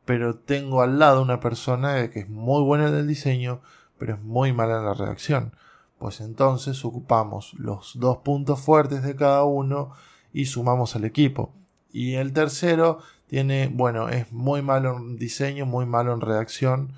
pero 0.09 0.33
tengo 0.33 0.81
al 0.81 0.97
lado 0.97 1.21
una 1.21 1.39
persona 1.39 2.09
que 2.09 2.21
es 2.21 2.29
muy 2.29 2.63
buena 2.63 2.87
en 2.87 2.95
el 2.95 3.05
diseño, 3.05 3.61
pero 3.99 4.15
es 4.15 4.19
muy 4.19 4.51
mala 4.51 4.79
en 4.79 4.85
la 4.85 4.95
redacción. 4.95 5.53
Pues 5.99 6.21
entonces 6.21 6.83
ocupamos 6.85 7.53
los 7.55 7.99
dos 7.99 8.17
puntos 8.19 8.61
fuertes 8.61 9.03
de 9.03 9.15
cada 9.15 9.43
uno 9.43 9.91
y 10.33 10.45
sumamos 10.45 10.95
al 10.95 11.05
equipo. 11.05 11.53
Y 11.91 12.15
el 12.15 12.33
tercero 12.33 12.99
tiene, 13.27 13.67
bueno, 13.67 14.09
es 14.09 14.31
muy 14.31 14.61
malo 14.61 14.97
en 14.97 15.17
diseño, 15.17 15.65
muy 15.65 15.85
malo 15.85 16.13
en 16.13 16.21
redacción, 16.21 16.93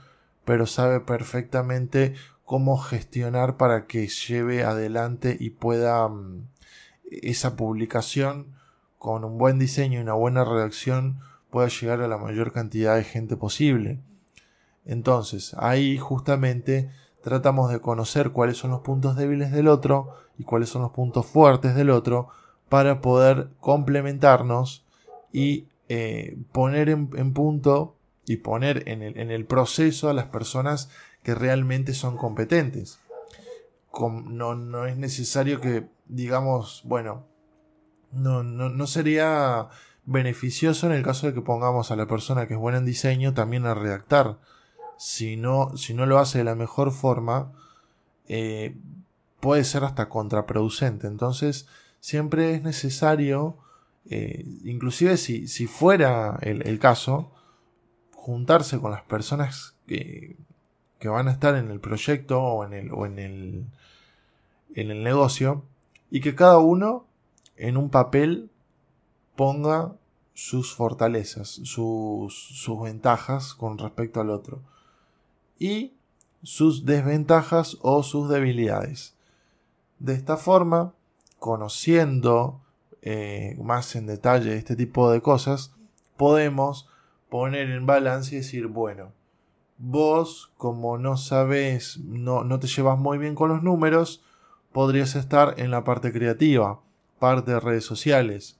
pero 0.45 0.65
sabe 0.67 0.99
perfectamente 0.99 2.13
cómo 2.45 2.77
gestionar 2.77 3.57
para 3.57 3.87
que 3.87 4.07
lleve 4.07 4.63
adelante 4.63 5.35
y 5.39 5.49
pueda 5.49 6.07
mm, 6.07 6.47
esa 7.09 7.55
publicación 7.55 8.55
con 8.97 9.23
un 9.23 9.37
buen 9.37 9.57
diseño 9.57 9.99
y 9.99 10.03
una 10.03 10.13
buena 10.13 10.45
redacción 10.45 11.21
pueda 11.49 11.69
llegar 11.69 12.01
a 12.01 12.07
la 12.07 12.17
mayor 12.17 12.51
cantidad 12.51 12.95
de 12.95 13.03
gente 13.03 13.35
posible. 13.35 13.99
Entonces, 14.85 15.55
ahí 15.57 15.97
justamente 15.97 16.91
tratamos 17.23 17.71
de 17.71 17.79
conocer 17.79 18.31
cuáles 18.31 18.57
son 18.57 18.71
los 18.71 18.81
puntos 18.81 19.15
débiles 19.15 19.51
del 19.51 19.67
otro 19.67 20.15
y 20.37 20.43
cuáles 20.43 20.69
son 20.69 20.81
los 20.81 20.91
puntos 20.91 21.25
fuertes 21.25 21.75
del 21.75 21.89
otro 21.89 22.29
para 22.69 23.01
poder 23.01 23.49
complementarnos 23.59 24.85
y 25.31 25.67
eh, 25.89 26.37
poner 26.51 26.89
en, 26.89 27.33
punto 27.33 27.95
y 28.25 28.37
poner 28.37 28.87
en 28.87 29.01
el, 29.01 29.17
en 29.17 29.29
el, 29.29 29.45
proceso 29.45 30.09
a 30.09 30.13
las 30.13 30.25
personas 30.25 30.89
que 31.23 31.35
realmente 31.35 31.93
son 31.93 32.17
competentes. 32.17 32.99
no, 33.93 34.55
no, 34.55 34.85
es 34.85 34.97
necesario 34.97 35.59
que 35.59 35.87
digamos, 36.07 36.81
bueno, 36.85 37.25
no, 38.11 38.43
no, 38.43 38.69
no 38.69 38.87
sería 38.87 39.69
beneficioso 40.05 40.87
en 40.87 40.93
el 40.93 41.03
caso 41.03 41.27
de 41.27 41.33
que 41.33 41.41
pongamos 41.41 41.91
a 41.91 41.95
la 41.95 42.07
persona 42.07 42.47
que 42.47 42.55
es 42.55 42.59
buena 42.59 42.79
en 42.79 42.85
diseño 42.85 43.33
también 43.33 43.65
a 43.65 43.73
redactar. 43.73 44.37
Si 45.01 45.35
no, 45.35 45.75
si 45.77 45.95
no 45.95 46.05
lo 46.05 46.19
hace 46.19 46.37
de 46.37 46.43
la 46.43 46.53
mejor 46.53 46.91
forma, 46.91 47.51
eh, 48.27 48.77
puede 49.39 49.63
ser 49.63 49.83
hasta 49.83 50.09
contraproducente. 50.09 51.07
Entonces, 51.07 51.67
siempre 51.99 52.53
es 52.53 52.61
necesario, 52.61 53.57
eh, 54.11 54.45
inclusive 54.63 55.17
si, 55.17 55.47
si 55.47 55.65
fuera 55.65 56.37
el, 56.43 56.77
caso, 56.77 57.31
juntarse 58.13 58.79
con 58.79 58.91
las 58.91 59.01
personas 59.01 59.73
que, 59.87 60.37
que, 60.99 61.07
van 61.09 61.27
a 61.29 61.31
estar 61.31 61.55
en 61.55 61.71
el 61.71 61.79
proyecto 61.79 62.39
o 62.39 62.63
en 62.63 62.73
el, 62.73 62.91
o 62.91 63.07
en 63.07 63.17
el, 63.17 63.65
en 64.75 64.91
el 64.91 65.03
negocio 65.03 65.63
y 66.11 66.21
que 66.21 66.35
cada 66.35 66.59
uno 66.59 67.07
en 67.57 67.75
un 67.75 67.89
papel 67.89 68.51
ponga 69.35 69.95
sus 70.35 70.75
fortalezas, 70.75 71.49
sus, 71.63 72.69
ventajas 72.83 73.55
con 73.55 73.79
respecto 73.79 74.21
al 74.21 74.29
otro 74.29 74.61
y 75.61 75.93
sus 76.41 76.85
desventajas 76.85 77.77
o 77.83 78.01
sus 78.01 78.27
debilidades. 78.29 79.13
De 79.99 80.13
esta 80.13 80.35
forma, 80.35 80.95
conociendo 81.37 82.61
eh, 83.03 83.55
más 83.63 83.95
en 83.95 84.07
detalle 84.07 84.55
este 84.55 84.75
tipo 84.75 85.11
de 85.11 85.21
cosas, 85.21 85.71
podemos 86.17 86.89
poner 87.29 87.69
en 87.69 87.85
balance 87.85 88.33
y 88.33 88.39
decir, 88.39 88.65
bueno, 88.65 89.11
vos 89.77 90.51
como 90.57 90.97
no 90.97 91.15
sabes, 91.15 91.99
no, 91.99 92.43
no 92.43 92.59
te 92.59 92.65
llevas 92.65 92.97
muy 92.97 93.19
bien 93.19 93.35
con 93.35 93.49
los 93.49 93.61
números, 93.61 94.23
podrías 94.71 95.15
estar 95.15 95.59
en 95.59 95.69
la 95.69 95.83
parte 95.83 96.11
creativa, 96.11 96.79
parte 97.19 97.51
de 97.51 97.59
redes 97.59 97.85
sociales, 97.85 98.57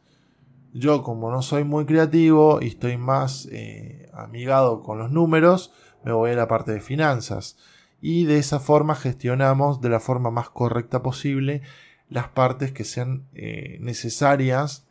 yo 0.71 1.01
como 1.01 1.31
no 1.31 1.41
soy 1.41 1.63
muy 1.63 1.85
creativo 1.85 2.61
y 2.61 2.67
estoy 2.67 2.97
más 2.97 3.47
eh, 3.51 4.09
amigado 4.13 4.83
con 4.83 4.99
los 4.99 5.11
números, 5.11 5.73
me 6.03 6.11
voy 6.11 6.31
a 6.31 6.35
la 6.35 6.47
parte 6.47 6.71
de 6.71 6.81
finanzas. 6.81 7.57
Y 8.01 8.25
de 8.25 8.37
esa 8.37 8.59
forma 8.59 8.95
gestionamos 8.95 9.81
de 9.81 9.89
la 9.89 9.99
forma 9.99 10.31
más 10.31 10.49
correcta 10.49 11.03
posible 11.03 11.61
las 12.09 12.29
partes 12.29 12.71
que 12.71 12.83
sean 12.83 13.25
eh, 13.33 13.77
necesarias 13.79 14.85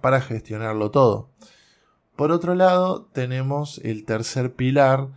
para 0.00 0.20
gestionarlo 0.20 0.90
todo. 0.90 1.30
Por 2.16 2.32
otro 2.32 2.54
lado, 2.54 3.04
tenemos 3.12 3.80
el 3.84 4.04
tercer 4.04 4.54
pilar, 4.54 5.08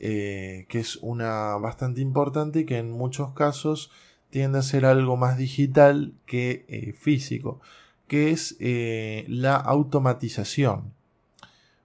eh, 0.00 0.66
que 0.68 0.80
es 0.80 0.96
una 0.96 1.56
bastante 1.56 2.00
importante 2.00 2.60
y 2.60 2.64
que 2.64 2.78
en 2.78 2.90
muchos 2.90 3.32
casos 3.32 3.90
tiende 4.30 4.58
a 4.58 4.62
ser 4.62 4.84
algo 4.84 5.16
más 5.16 5.38
digital 5.38 6.14
que 6.26 6.94
físico 6.98 7.60
que 8.06 8.30
es 8.30 8.56
eh, 8.60 9.24
la 9.28 9.56
automatización. 9.56 10.92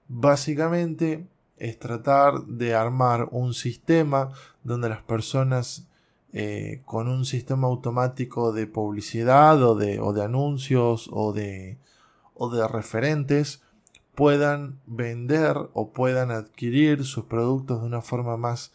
Básicamente 0.07 1.25
es 1.59 1.77
tratar 1.77 2.45
de 2.45 2.73
armar 2.73 3.27
un 3.31 3.53
sistema 3.53 4.31
donde 4.63 4.89
las 4.89 5.03
personas 5.03 5.87
eh, 6.31 6.81
con 6.85 7.07
un 7.07 7.25
sistema 7.25 7.67
automático 7.67 8.53
de 8.53 8.65
publicidad 8.67 9.61
o 9.63 9.75
de, 9.75 9.99
o 9.99 10.13
de 10.13 10.23
anuncios 10.23 11.09
o 11.11 11.33
de, 11.33 11.77
o 12.33 12.49
de 12.49 12.67
referentes 12.67 13.61
puedan 14.15 14.79
vender 14.85 15.57
o 15.73 15.91
puedan 15.91 16.31
adquirir 16.31 17.03
sus 17.03 17.25
productos 17.25 17.81
de 17.81 17.87
una 17.87 18.01
forma 18.01 18.37
más 18.37 18.73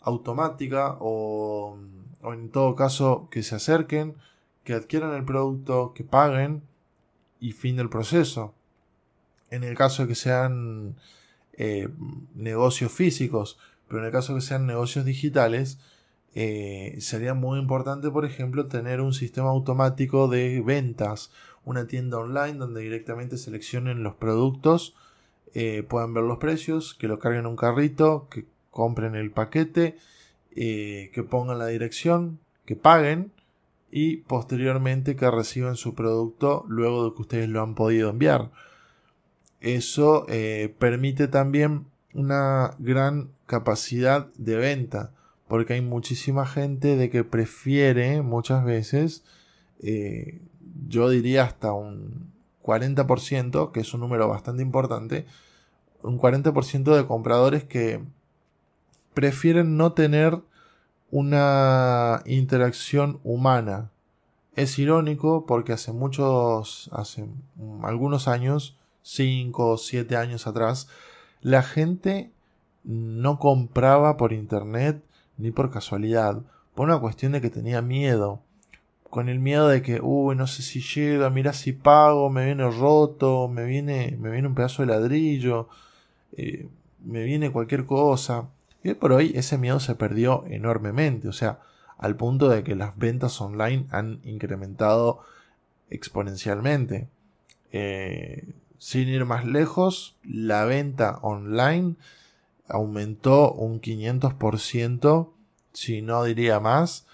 automática 0.00 0.96
o, 1.00 1.78
o 2.22 2.32
en 2.32 2.50
todo 2.50 2.74
caso 2.74 3.28
que 3.30 3.42
se 3.42 3.54
acerquen, 3.54 4.16
que 4.64 4.74
adquieran 4.74 5.14
el 5.14 5.24
producto, 5.24 5.92
que 5.94 6.04
paguen 6.04 6.62
y 7.38 7.52
fin 7.52 7.76
del 7.76 7.90
proceso. 7.90 8.54
En 9.50 9.62
el 9.62 9.76
caso 9.76 10.02
de 10.02 10.08
que 10.08 10.14
sean 10.14 10.96
eh, 11.56 11.88
negocios 12.34 12.92
físicos, 12.92 13.58
pero 13.88 14.00
en 14.00 14.06
el 14.06 14.12
caso 14.12 14.34
que 14.34 14.40
sean 14.40 14.66
negocios 14.66 15.04
digitales, 15.04 15.78
eh, 16.34 16.96
sería 16.98 17.34
muy 17.34 17.60
importante, 17.60 18.10
por 18.10 18.24
ejemplo, 18.24 18.66
tener 18.66 19.00
un 19.00 19.12
sistema 19.12 19.50
automático 19.50 20.26
de 20.28 20.60
ventas, 20.62 21.30
una 21.64 21.86
tienda 21.86 22.18
online 22.18 22.54
donde 22.54 22.80
directamente 22.80 23.38
seleccionen 23.38 24.02
los 24.02 24.14
productos, 24.14 24.94
eh, 25.54 25.84
puedan 25.88 26.12
ver 26.12 26.24
los 26.24 26.38
precios, 26.38 26.94
que 26.94 27.06
lo 27.06 27.20
carguen 27.20 27.40
en 27.40 27.46
un 27.46 27.56
carrito, 27.56 28.26
que 28.30 28.46
compren 28.70 29.14
el 29.14 29.30
paquete, 29.30 29.96
que 30.54 31.26
pongan 31.28 31.58
la 31.58 31.66
dirección, 31.66 32.38
que 32.64 32.76
paguen 32.76 33.32
y 33.90 34.18
posteriormente 34.18 35.16
que 35.16 35.30
reciban 35.30 35.76
su 35.76 35.94
producto 35.94 36.64
luego 36.68 37.08
de 37.08 37.14
que 37.14 37.22
ustedes 37.22 37.48
lo 37.48 37.62
han 37.62 37.74
podido 37.74 38.10
enviar. 38.10 38.50
Eso 39.64 40.26
eh, 40.28 40.74
permite 40.78 41.26
también 41.26 41.86
una 42.12 42.76
gran 42.78 43.30
capacidad 43.46 44.26
de 44.36 44.56
venta 44.56 45.10
porque 45.48 45.74
hay 45.74 45.80
muchísima 45.80 46.46
gente 46.46 46.96
de 46.96 47.10
que 47.10 47.24
prefiere 47.24 48.22
muchas 48.22 48.64
veces 48.64 49.24
eh, 49.82 50.40
yo 50.88 51.08
diría 51.08 51.44
hasta 51.44 51.72
un 51.72 52.30
40% 52.62 53.72
que 53.72 53.80
es 53.80 53.94
un 53.94 54.00
número 54.00 54.28
bastante 54.28 54.62
importante 54.62 55.26
un 56.02 56.18
40% 56.18 56.94
de 56.94 57.06
compradores 57.06 57.64
que 57.64 58.04
prefieren 59.14 59.76
no 59.76 59.92
tener 59.92 60.40
una 61.10 62.22
interacción 62.26 63.20
humana. 63.24 63.90
Es 64.56 64.78
irónico 64.78 65.46
porque 65.46 65.72
hace 65.72 65.92
muchos, 65.92 66.90
hace 66.92 67.26
algunos 67.82 68.28
años, 68.28 68.76
5 69.04 69.68
o 69.68 69.78
7 69.78 70.16
años 70.16 70.46
atrás, 70.48 70.88
la 71.40 71.62
gente 71.62 72.32
no 72.84 73.38
compraba 73.38 74.16
por 74.16 74.32
internet 74.32 75.02
ni 75.38 75.50
por 75.50 75.70
casualidad, 75.70 76.42
por 76.74 76.86
una 76.88 76.98
cuestión 76.98 77.32
de 77.32 77.40
que 77.40 77.50
tenía 77.50 77.82
miedo. 77.82 78.40
con 79.10 79.28
el 79.28 79.38
miedo 79.38 79.68
de 79.68 79.80
que, 79.80 80.00
uy, 80.02 80.34
no 80.34 80.48
sé 80.48 80.62
si 80.62 80.80
llega, 80.80 81.30
mira 81.30 81.52
si 81.52 81.72
pago, 81.72 82.30
me 82.30 82.46
viene 82.46 82.68
roto, 82.68 83.46
me 83.46 83.64
viene, 83.64 84.16
me 84.20 84.30
viene 84.32 84.48
un 84.48 84.56
pedazo 84.56 84.82
de 84.82 84.88
ladrillo, 84.88 85.68
eh, 86.36 86.66
me 87.04 87.22
viene 87.22 87.52
cualquier 87.52 87.86
cosa. 87.86 88.48
Y 88.82 88.94
por 88.94 89.12
hoy 89.12 89.32
ese 89.36 89.56
miedo 89.56 89.78
se 89.78 89.94
perdió 89.94 90.44
enormemente, 90.48 91.28
o 91.28 91.32
sea, 91.32 91.60
al 91.96 92.16
punto 92.16 92.48
de 92.48 92.64
que 92.64 92.74
las 92.74 92.98
ventas 92.98 93.40
online 93.40 93.86
han 93.90 94.20
incrementado 94.24 95.20
exponencialmente. 95.90 97.06
Eh, 97.72 98.44
sin 98.84 99.08
ir 99.08 99.24
más 99.24 99.46
lejos, 99.46 100.14
la 100.22 100.66
venta 100.66 101.18
online 101.22 101.94
aumentó 102.68 103.50
un 103.50 103.80
500%, 103.80 105.30
si 105.72 106.02
no 106.02 106.22
diría 106.22 106.60
más, 106.60 107.06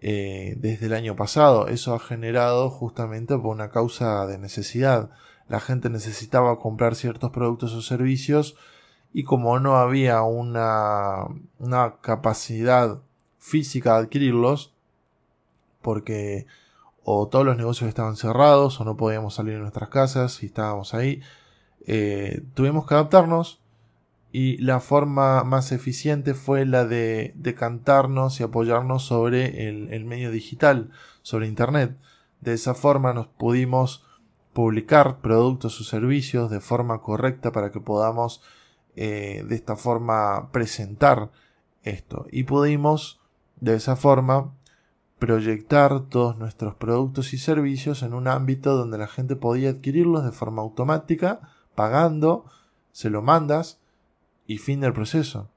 eh, 0.00 0.56
desde 0.58 0.86
el 0.86 0.94
año 0.94 1.14
pasado. 1.14 1.68
Eso 1.68 1.94
ha 1.94 2.00
generado 2.00 2.70
justamente 2.70 3.38
por 3.38 3.54
una 3.54 3.70
causa 3.70 4.26
de 4.26 4.36
necesidad. 4.36 5.10
La 5.46 5.60
gente 5.60 5.90
necesitaba 5.90 6.58
comprar 6.58 6.96
ciertos 6.96 7.30
productos 7.30 7.72
o 7.74 7.82
servicios 7.82 8.56
y 9.12 9.22
como 9.22 9.60
no 9.60 9.76
había 9.76 10.22
una, 10.22 11.28
una 11.60 12.00
capacidad 12.00 13.00
física 13.38 13.92
de 13.92 14.06
adquirirlos, 14.06 14.74
porque 15.82 16.46
o 17.04 17.28
todos 17.28 17.44
los 17.44 17.56
negocios 17.56 17.88
estaban 17.88 18.16
cerrados 18.16 18.80
o 18.80 18.84
no 18.84 18.96
podíamos 18.96 19.34
salir 19.34 19.54
de 19.54 19.60
nuestras 19.60 19.88
casas 19.88 20.42
y 20.42 20.46
estábamos 20.46 20.94
ahí, 20.94 21.20
eh, 21.86 22.42
tuvimos 22.54 22.86
que 22.86 22.94
adaptarnos 22.94 23.60
y 24.30 24.56
la 24.58 24.80
forma 24.80 25.44
más 25.44 25.72
eficiente 25.72 26.32
fue 26.32 26.64
la 26.64 26.86
de 26.86 27.32
decantarnos 27.36 28.40
y 28.40 28.44
apoyarnos 28.44 29.04
sobre 29.04 29.68
el, 29.68 30.04
medio 30.06 30.30
digital, 30.30 30.90
sobre 31.20 31.46
Internet. 31.46 31.96
De 32.40 32.54
esa 32.54 32.74
forma 32.74 33.12
nos 33.12 33.26
pudimos 33.26 34.06
publicar 34.54 35.18
productos 35.20 35.78
o 35.80 35.84
servicios 35.84 36.50
de 36.50 36.60
forma 36.60 37.02
correcta 37.02 37.52
para 37.52 37.72
que 37.72 37.80
podamos 37.80 38.42
eh, 38.96 39.44
de 39.46 39.54
esta 39.54 39.76
forma 39.76 40.50
presentar 40.50 41.30
esto 41.82 42.26
y 42.30 42.44
pudimos 42.44 43.20
de 43.60 43.76
esa 43.76 43.96
forma 43.96 44.54
proyectar 45.22 46.00
todos 46.08 46.36
nuestros 46.36 46.74
productos 46.74 47.32
y 47.32 47.38
servicios 47.38 48.02
en 48.02 48.12
un 48.12 48.26
ámbito 48.26 48.76
donde 48.76 48.98
la 48.98 49.06
gente 49.06 49.36
podía 49.36 49.70
adquirirlos 49.70 50.24
de 50.24 50.32
forma 50.32 50.62
automática, 50.62 51.38
pagando, 51.76 52.44
se 52.90 53.08
lo 53.08 53.22
mandas 53.22 53.78
y 54.48 54.58
fin 54.58 54.80
del 54.80 54.92
proceso. 54.92 55.48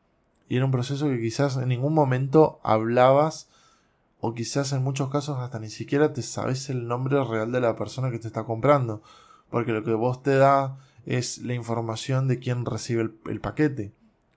Y 0.47 0.57
era 0.57 0.65
un 0.65 0.71
proceso 0.71 1.07
que 1.07 1.19
quizás 1.19 1.57
en 1.57 1.69
ningún 1.69 1.95
momento 1.95 2.59
hablabas 2.61 3.49
o 4.19 4.35
quizás 4.35 4.71
en 4.71 4.83
muchos 4.83 5.09
casos 5.09 5.39
hasta 5.39 5.57
ni 5.57 5.71
siquiera 5.71 6.13
te 6.13 6.21
sabes 6.21 6.69
el 6.69 6.87
nombre 6.87 7.23
real 7.23 7.51
de 7.51 7.59
la 7.59 7.75
persona 7.75 8.11
que 8.11 8.19
te 8.19 8.27
está 8.27 8.43
comprando, 8.43 9.01
porque 9.49 9.71
lo 9.71 9.83
que 9.83 9.95
vos 9.95 10.21
te 10.21 10.35
da 10.35 10.77
es 11.07 11.39
la 11.39 11.55
información 11.55 12.27
de 12.27 12.37
quién 12.37 12.67
recibe 12.67 13.01
el, 13.01 13.17
el 13.25 13.41
paquete, 13.41 13.93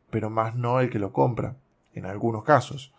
pero 0.08 0.30
más 0.30 0.56
no 0.56 0.80
el 0.80 0.88
que 0.88 0.98
lo 0.98 1.12
compra, 1.12 1.56
en 1.92 2.06
algunos 2.06 2.44
casos. 2.44 2.94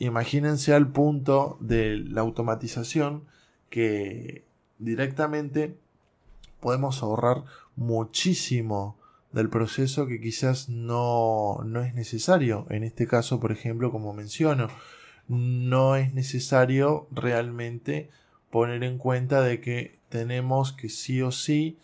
Imagínense 0.00 0.72
al 0.72 0.90
punto 0.90 1.58
de 1.60 1.98
la 1.98 2.22
automatización 2.22 3.24
que 3.68 4.44
directamente 4.78 5.76
podemos 6.58 7.02
ahorrar 7.02 7.44
muchísimo 7.76 8.96
del 9.30 9.50
proceso 9.50 10.06
que 10.06 10.18
quizás 10.18 10.70
no, 10.70 11.58
no 11.66 11.82
es 11.82 11.92
necesario. 11.94 12.66
En 12.70 12.82
este 12.82 13.06
caso, 13.06 13.40
por 13.40 13.52
ejemplo, 13.52 13.92
como 13.92 14.14
menciono, 14.14 14.68
no 15.28 15.96
es 15.96 16.14
necesario 16.14 17.06
realmente 17.10 18.08
poner 18.50 18.82
en 18.84 18.96
cuenta 18.96 19.42
de 19.42 19.60
que 19.60 19.98
tenemos 20.08 20.72
que 20.72 20.88
sí 20.88 21.20
o 21.20 21.30
sí 21.30 21.76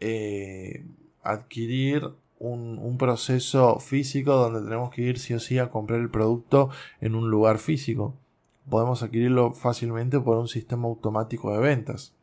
eh, 0.00 0.86
adquirir 1.22 2.12
un, 2.42 2.96
proceso 2.98 3.78
físico 3.78 4.34
donde 4.34 4.62
tenemos 4.62 4.90
que 4.90 5.02
ir 5.02 5.18
sí 5.18 5.34
o 5.34 5.40
sí 5.40 5.58
a 5.58 5.70
comprar 5.70 6.00
el 6.00 6.10
producto 6.10 6.70
en 7.00 7.14
un 7.14 7.30
lugar 7.30 7.58
físico. 7.58 8.14
Podemos 8.68 9.02
adquirirlo 9.02 9.52
fácilmente 9.52 10.20
por 10.20 10.36
un 10.38 10.48
sistema 10.48 10.86
automático 10.86 11.52
de 11.52 11.58
ventas. 11.58 12.14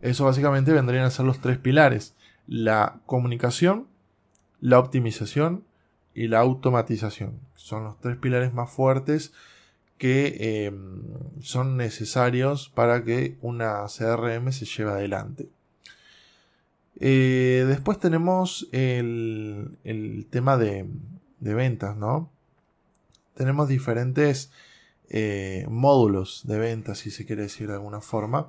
Eso 0.00 0.24
básicamente 0.24 0.72
vendrían 0.72 1.04
a 1.04 1.10
ser 1.10 1.24
los 1.24 1.40
tres 1.40 1.58
pilares 1.58 2.14
la 2.46 3.00
comunicación, 3.06 3.88
la 4.60 4.78
optimización 4.78 5.64
y 6.14 6.28
la 6.28 6.40
automatización. 6.40 7.40
Son 7.54 7.84
los 7.84 8.00
tres 8.00 8.16
pilares 8.16 8.54
más 8.54 8.70
fuertes 8.70 9.32
que 9.98 10.66
em, 10.66 11.02
son 11.40 11.76
necesarios 11.76 12.68
para 12.68 13.02
que 13.02 13.36
una 13.40 13.84
CRM 13.86 14.52
se 14.52 14.66
lleve 14.66 14.92
adelante. 14.92 15.48
Eh, 16.98 17.64
después 17.68 17.98
tenemos 17.98 18.68
el, 18.72 20.26
tema 20.30 20.56
de, 20.56 20.86
ventas, 21.40 21.96
¿no? 21.96 22.30
Tenemos 23.34 23.68
diferentes 23.68 24.50
eh, 25.10 25.66
módulos 25.68 26.46
de 26.46 26.58
ventas, 26.58 26.98
si 26.98 27.10
se 27.10 27.26
quiere 27.26 27.42
decir 27.42 27.68
de 27.68 27.74
alguna 27.74 28.00
forma. 28.00 28.48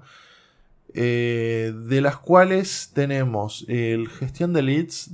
Eh, 0.93 1.73
de 1.75 1.99
las 1.99 2.17
cuales 2.17 2.91
tenemos 2.93 3.65
el 3.67 4.07
gestión 4.07 4.53
de 4.53 4.61
leads 4.61 5.11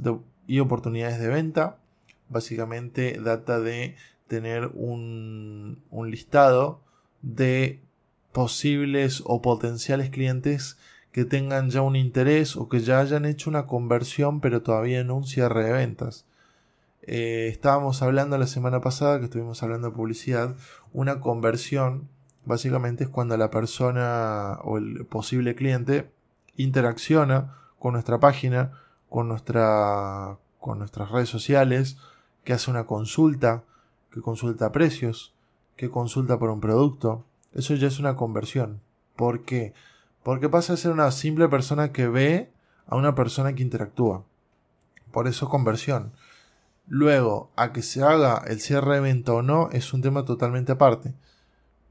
y 0.48 0.60
oportunidades 0.60 1.20
de 1.20 1.28
venta. 1.28 1.78
Básicamente 2.30 3.20
data 3.24 3.60
de 3.60 3.96
tener 4.28 4.68
un, 4.74 5.84
un 5.90 6.12
listado 6.12 6.82
de 7.22 7.82
posibles 8.32 9.24
o 9.26 9.42
potenciales 9.42 10.10
clientes 10.10 10.78
que 11.14 11.24
tengan 11.24 11.70
ya 11.70 11.82
un 11.82 11.96
interés 11.96 12.58
o 12.58 12.68
que 12.68 12.82
ya 12.82 13.00
hayan 13.00 13.24
hecho 13.24 13.50
una 13.50 13.66
conversión 13.66 14.42
pero 14.42 14.62
todavía 14.62 15.00
en 15.00 15.12
un 15.12 15.26
cierre 15.26 15.64
de 15.64 15.72
ventas. 15.72 16.26
Eh, 17.04 17.48
estábamos 17.50 18.02
hablando 18.02 18.38
la 18.38 18.48
semana 18.48 18.82
pasada 18.82 19.20
que 19.20 19.26
estuvimos 19.26 19.64
hablando 19.64 19.90
de 19.90 19.96
publicidad, 19.96 20.56
una 20.92 21.22
conversión 21.22 22.10
Básicamente 22.46 23.06
es 23.06 23.10
cuando 23.10 23.38
la 23.38 23.50
persona 23.50 24.60
o 24.64 24.78
el 24.78 25.06
posible 25.06 25.56
cliente 25.56 26.12
interacciona 26.58 27.56
con 27.80 27.94
nuestra 27.94 28.20
página, 28.20 28.72
con, 29.10 29.30
nuestra, 29.30 30.38
con 30.60 30.80
nuestras 30.80 31.10
redes 31.10 31.30
sociales, 31.30 31.98
que 32.44 32.54
hace 32.54 32.70
una 32.70 32.86
consulta, 32.86 33.64
que 34.12 34.22
consulta 34.22 34.74
precios, 34.74 35.34
que 35.78 35.90
consulta 35.90 36.38
por 36.38 36.50
un 36.50 36.60
producto. 36.60 37.24
Eso 37.54 37.76
ya 37.76 37.88
es 37.88 38.00
una 38.00 38.16
conversión. 38.16 38.82
¿Por 39.16 39.44
qué? 39.44 39.74
Porque 39.74 39.74
pasa 40.50 40.74
a 40.74 40.78
ser 40.78 40.92
una 40.92 41.12
simple 41.12 41.48
persona 41.50 41.92
que 41.92 42.08
ve 42.08 42.52
a 42.88 42.96
una 42.96 43.16
persona 43.16 43.54
que 43.54 43.64
interactúa. 43.64 44.24
Por 45.12 45.28
eso 45.28 45.50
conversión. 45.50 46.12
Luego, 46.88 47.52
a 47.56 47.72
que 47.72 47.82
se 47.82 48.04
haga 48.04 48.44
el 48.48 48.60
cierre 48.60 48.96
de 48.96 49.02
venta 49.02 49.34
o 49.34 49.42
no 49.42 49.70
es 49.72 49.94
un 49.94 50.02
tema 50.02 50.26
totalmente 50.26 50.72
aparte 50.72 51.14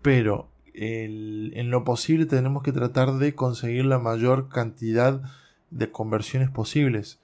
pero 0.03 0.49
en 0.75 1.71
lo 1.71 1.85
posible 1.85 2.27
tenemos 2.27 2.62
que 2.62 2.73
tratar 2.73 3.14
de 3.14 3.35
conseguir 3.35 3.85
la 3.85 3.99
mayor 3.99 4.49
cantidad 4.49 5.23
de 5.71 5.90
conversiones 5.90 6.51
posibles, 6.51 7.18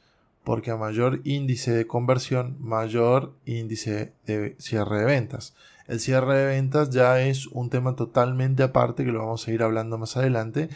porque 0.45 0.71
a 0.71 0.77
mayor 0.77 1.21
índice 1.25 1.73
de 1.73 1.87
conversión, 1.87 2.57
mayor 2.61 3.35
índice 3.45 4.13
de 4.27 4.55
cierre 4.59 5.01
de 5.01 5.05
ventas. 5.05 5.55
El 5.87 6.01
cierre 6.01 6.37
de 6.39 6.47
ventas 6.47 6.91
ya 6.91 7.21
es 7.21 7.47
un 7.49 7.71
tema 7.71 7.97
totalmente 7.97 8.63
aparte 8.63 9.05
que 9.05 9.13
lo 9.13 9.21
vamos 9.21 9.47
a 9.49 9.53
ir 9.53 9.63
hablando 9.63 9.99
más 9.99 10.17
adelante, 10.17 10.69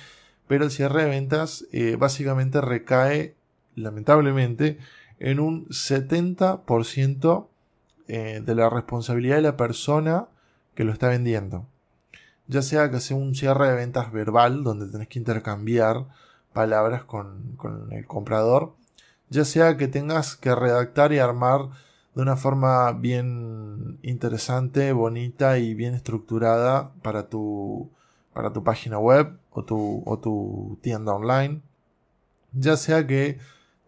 pero 0.49 0.65
el 0.65 0.71
cierre 0.71 1.05
de 1.05 1.11
ventas 1.11 1.67
eh, 1.73 1.97
básicamente 1.97 2.61
recae, 2.61 3.35
lamentablemente, 3.75 4.79
en 5.19 5.41
un 5.41 5.67
70% 5.69 7.47
eh, 8.09 8.43
de 8.45 8.55
la 8.55 8.69
responsabilidad 8.69 9.37
de 9.37 9.43
la 9.43 9.57
persona 9.57 10.29
que 10.75 10.85
lo 10.85 10.93
está 10.93 11.09
vendiendo. 11.09 11.67
Ya 12.49 12.63
sea 12.63 12.91
que 12.91 13.01
sea 13.01 13.17
un 13.17 13.35
cierre 13.35 13.69
de 13.69 13.77
ventas 13.77 14.13
verbal, 14.13 14.65
donde 14.65 14.89
tenés 14.89 15.09
que 15.09 15.19
intercambiar 15.19 16.07
palabras 16.53 17.05
con, 17.05 17.57
el 17.91 18.07
comprador, 18.07 18.75
ya 19.31 19.45
sea 19.45 19.77
que 19.77 19.89
tengas 19.89 20.37
que 20.37 20.55
redactar 20.55 21.13
y 21.13 21.19
armar 21.19 21.71
de 22.15 22.23
una 22.23 22.37
forma 22.37 22.93
bien 22.93 23.99
interesante, 24.03 24.93
bonita 24.93 25.59
y 25.59 25.75
bien 25.75 25.95
estructurada 25.95 26.93
para 27.03 27.29
tu, 27.29 27.91
para 28.33 28.53
tu 28.53 28.65
página 28.65 28.99
web 28.99 29.39
o 29.51 29.65
tu, 29.65 30.03
o 30.07 30.19
tu 30.19 30.79
tienda 30.83 31.13
online, 31.13 31.63
ya 32.53 32.77
sea 32.77 33.07
que 33.07 33.39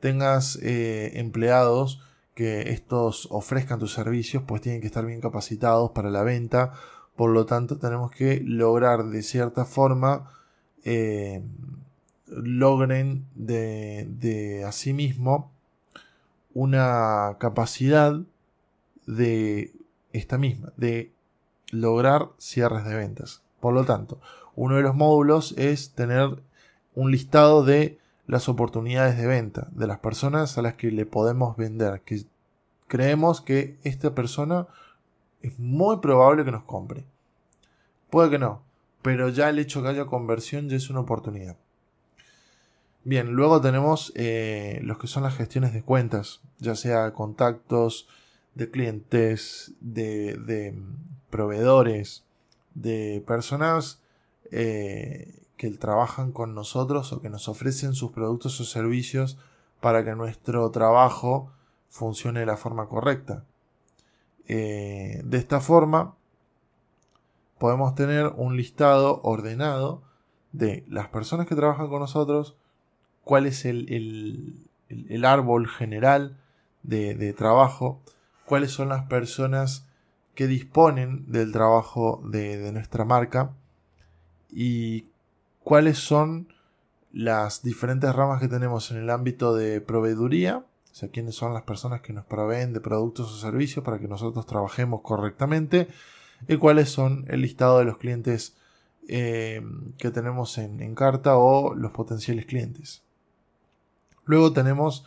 tengas 0.00 0.56
eh, 0.62 1.12
empleados 1.14 2.00
que 2.34 2.72
estos 2.72 3.28
ofrezcan 3.30 3.78
tus 3.78 3.92
servicios, 3.92 4.42
pues 4.46 4.60
tienen 4.60 4.80
que 4.80 4.86
estar 4.86 5.06
bien 5.06 5.20
capacitados 5.20 5.92
para 5.92 6.10
la 6.10 6.22
venta 6.22 6.72
por 7.16 7.30
lo 7.30 7.46
tanto, 7.46 7.78
tenemos 7.78 8.10
que 8.10 8.40
lograr 8.44 9.04
de 9.04 9.22
cierta 9.22 9.64
forma, 9.64 10.30
eh, 10.84 11.42
logren 12.26 13.26
de, 13.34 14.06
de 14.08 14.68
mismo 14.92 15.52
una 16.54 17.36
capacidad 17.38 18.20
de 19.06 19.72
esta 20.12 20.38
misma, 20.38 20.72
de 20.76 21.12
lograr 21.70 22.30
cierres 22.38 22.84
de 22.84 22.96
ventas. 22.96 23.43
Por 23.64 23.72
lo 23.72 23.86
tanto, 23.86 24.20
uno 24.56 24.76
de 24.76 24.82
los 24.82 24.94
módulos 24.94 25.54
es 25.56 25.92
tener 25.94 26.42
un 26.94 27.10
listado 27.10 27.64
de 27.64 27.98
las 28.26 28.50
oportunidades 28.50 29.16
de 29.16 29.26
venta, 29.26 29.68
de 29.70 29.86
las 29.86 30.00
personas 30.00 30.58
a 30.58 30.60
las 30.60 30.74
que 30.74 30.90
le 30.90 31.06
podemos 31.06 31.56
vender, 31.56 32.02
que 32.02 32.26
creemos 32.88 33.40
que 33.40 33.78
esta 33.82 34.14
persona 34.14 34.66
es 35.40 35.58
muy 35.58 35.96
probable 36.00 36.44
que 36.44 36.50
nos 36.50 36.64
compre. 36.64 37.06
Puede 38.10 38.28
que 38.28 38.38
no, 38.38 38.60
pero 39.00 39.30
ya 39.30 39.48
el 39.48 39.58
hecho 39.58 39.82
que 39.82 39.88
haya 39.88 40.04
conversión 40.04 40.68
ya 40.68 40.76
es 40.76 40.90
una 40.90 41.00
oportunidad. 41.00 41.56
Bien, 43.02 43.32
luego 43.32 43.62
tenemos 43.62 44.12
eh, 44.14 44.80
los 44.82 44.98
que 44.98 45.06
son 45.06 45.22
las 45.22 45.36
gestiones 45.38 45.72
de 45.72 45.82
cuentas, 45.82 46.42
ya 46.58 46.74
sea 46.74 47.14
contactos 47.14 48.08
de 48.54 48.70
clientes, 48.70 49.72
de, 49.80 50.74
proveedores, 51.30 52.23
de 52.74 53.22
personas 53.26 54.00
eh, 54.50 55.42
que 55.56 55.70
trabajan 55.70 56.32
con 56.32 56.54
nosotros 56.54 57.12
o 57.12 57.20
que 57.20 57.30
nos 57.30 57.48
ofrecen 57.48 57.94
sus 57.94 58.10
productos 58.10 58.60
o 58.60 58.64
servicios 58.64 59.38
para 59.80 60.04
que 60.04 60.14
nuestro 60.14 60.70
trabajo 60.70 61.52
funcione 61.88 62.40
de 62.40 62.46
la 62.46 62.56
forma 62.56 62.88
correcta. 62.88 63.44
Eh, 64.46 65.22
de 65.24 65.38
esta 65.38 65.60
forma 65.60 66.16
podemos 67.58 67.94
tener 67.94 68.32
un 68.36 68.56
listado 68.56 69.20
ordenado 69.22 70.02
de 70.52 70.84
las 70.88 71.08
personas 71.08 71.46
que 71.46 71.54
trabajan 71.54 71.88
con 71.88 72.00
nosotros, 72.00 72.56
cuál 73.22 73.46
es 73.46 73.64
el, 73.64 74.66
árbol 75.24 75.68
general 75.68 76.38
de, 76.82 77.32
trabajo, 77.32 78.02
cuáles 78.44 78.70
son 78.70 78.88
las 78.88 79.06
personas 79.06 79.88
que 80.34 80.46
disponen 80.46 81.30
del 81.30 81.52
trabajo 81.52 82.22
de, 82.24 82.70
nuestra 82.72 83.04
marca 83.04 83.52
y 84.50 85.06
cuáles 85.62 85.98
son 85.98 86.48
las 87.12 87.62
diferentes 87.62 88.14
ramas 88.14 88.40
que 88.40 88.48
tenemos 88.48 88.90
en 88.90 88.98
el 88.98 89.10
ámbito 89.10 89.54
de 89.54 89.80
proveeduría, 89.80 90.58
o 90.58 90.94
sea, 90.94 91.08
quiénes 91.08 91.34
son 91.34 91.54
las 91.54 91.62
personas 91.62 92.00
que 92.00 92.12
nos 92.12 92.24
proveen 92.24 92.72
de 92.72 92.80
productos 92.80 93.32
o 93.32 93.36
servicios 93.36 93.84
para 93.84 93.98
que 93.98 94.08
nosotros 94.08 94.46
trabajemos 94.46 95.00
correctamente 95.02 95.88
y 96.48 96.56
cuáles 96.56 96.90
son 96.90 97.24
el 97.28 97.42
listado 97.42 97.78
de 97.78 97.84
los 97.84 97.98
clientes 97.98 98.56
eh, 99.06 99.62
que 99.98 100.10
tenemos 100.10 100.56
en, 100.58 100.94
carta 100.94 101.36
o 101.36 101.74
los 101.74 101.92
potenciales 101.92 102.46
clientes. 102.46 103.02
Luego 104.24 104.52
tenemos 104.52 105.04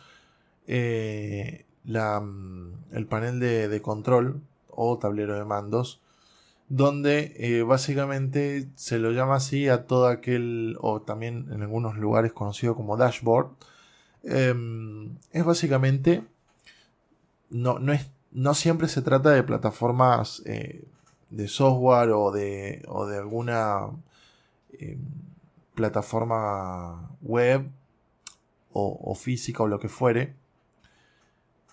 eh, 0.66 1.66
mm, 1.84 2.68
el 2.92 3.06
panel 3.06 3.40
de, 3.40 3.80
control 3.82 4.40
o 4.78 4.98
tablero 4.98 5.34
de 5.34 5.44
mandos, 5.44 6.00
donde 6.68 7.34
eh, 7.36 7.62
básicamente 7.62 8.68
se 8.76 8.98
lo 8.98 9.10
llama 9.10 9.36
así 9.36 9.68
a 9.68 9.86
todo 9.86 10.06
aquel, 10.06 10.76
o 10.80 11.02
también 11.02 11.48
en 11.50 11.62
algunos 11.62 11.96
lugares 11.96 12.32
conocido 12.32 12.76
como 12.76 12.96
dashboard. 12.96 13.50
Em, 14.22 15.16
es 15.32 15.44
básicamente, 15.44 16.24
no, 17.50 17.78
no, 17.78 17.92
es, 17.92 18.10
no 18.32 18.54
siempre 18.54 18.88
se 18.88 19.02
trata 19.02 19.30
de 19.30 19.42
plataformas 19.42 20.42
eh, 20.46 20.84
de 21.30 21.48
software 21.48 22.10
o 22.10 22.30
de, 22.30 22.84
o 22.88 23.06
de 23.06 23.18
alguna 23.18 23.88
em, 24.78 24.98
plataforma 25.74 27.10
web 27.22 27.70
o, 28.72 29.14
física 29.14 29.62
o 29.62 29.66
lo 29.66 29.80
que 29.80 29.88
fuere, 29.88 30.34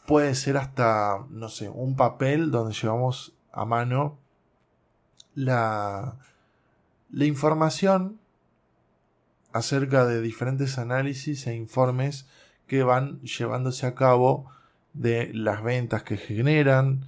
puede 0.06 0.36
ser 0.36 0.58
hasta, 0.58 1.26
no 1.30 1.50
sé, 1.50 1.70
un 1.70 1.96
papel 1.96 2.52
donde 2.52 2.74
llevamos 2.74 3.34
a 3.52 3.66
mano 3.66 4.18
la, 5.34 6.16
la 7.12 7.26
información 7.26 8.20
acerca 9.54 10.06
de 10.06 10.22
diferentes 10.22 10.78
análisis 10.78 11.48
e 11.48 11.56
informes 11.56 12.28
que 12.68 12.84
van 12.84 13.22
llevándose 13.22 13.86
a 13.86 13.96
cabo 13.96 14.52
de 14.94 15.32
las 15.34 15.64
ventas 15.64 16.04
que 16.04 16.18
generan, 16.18 17.06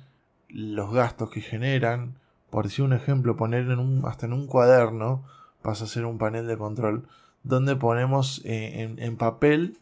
los 0.50 0.94
gastos 0.94 1.30
que 1.30 1.42
generan. 1.42 2.16
Por 2.50 2.66
decir 2.66 2.86
un 2.86 2.94
ejemplo, 2.94 3.36
poner 3.36 3.70
en 3.70 3.80
un, 3.80 4.06
hasta 4.06 4.26
en 4.26 4.34
un 4.34 4.48
cuaderno 4.48 5.24
pasa 5.62 5.86
a 5.86 5.88
ser 5.88 6.06
un 6.06 6.18
panel 6.18 6.48
de 6.48 6.58
control 6.58 7.08
donde 7.44 7.76
ponemos 7.76 8.42
eh, 8.46 8.96
en, 8.98 9.18
papel 9.18 9.78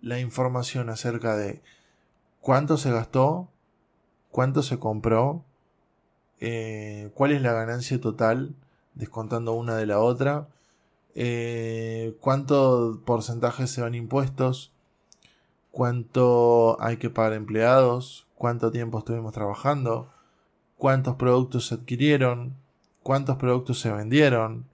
la 0.00 0.18
información 0.18 0.90
acerca 0.90 1.36
de 1.36 1.62
cuánto 2.42 2.76
se 2.76 2.90
gastó, 2.90 3.48
cuánto 4.30 4.62
se 4.62 4.78
compró, 4.78 5.44
eh, 6.40 7.10
cuál 7.14 7.30
es 7.30 7.40
la 7.40 7.52
ganancia 7.52 7.98
total, 8.00 8.54
descontando 8.94 9.54
una 9.54 9.76
de 9.76 9.86
la 9.86 10.00
otra, 10.00 10.48
eh, 11.14 12.16
cuánto 12.20 13.00
porcentaje 13.06 13.66
se 13.68 13.80
van 13.80 13.94
impuestos, 13.94 14.72
cuánto 15.70 16.76
hay 16.82 16.96
que 16.96 17.10
pagar 17.10 17.34
empleados, 17.34 18.26
cuánto 18.34 18.72
tiempo 18.72 18.98
estuvimos 18.98 19.32
trabajando, 19.32 20.10
cuántos 20.76 21.14
productos 21.14 21.68
se 21.68 21.76
adquirieron, 21.76 22.56
cuántos 23.04 23.36
productos 23.36 23.78
se 23.78 23.92
vendieron, 23.92 24.66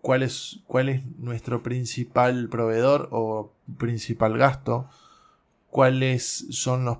cuál 0.00 0.22
es, 0.22 0.60
cuál 0.66 0.88
es 0.88 1.04
nuestro 1.18 1.62
principal 1.62 2.48
proveedor 2.48 3.08
o 3.12 3.52
principal 3.76 4.38
gasto, 4.38 4.88
cuáles 5.70 6.46
son 6.50 6.84
los, 6.84 6.98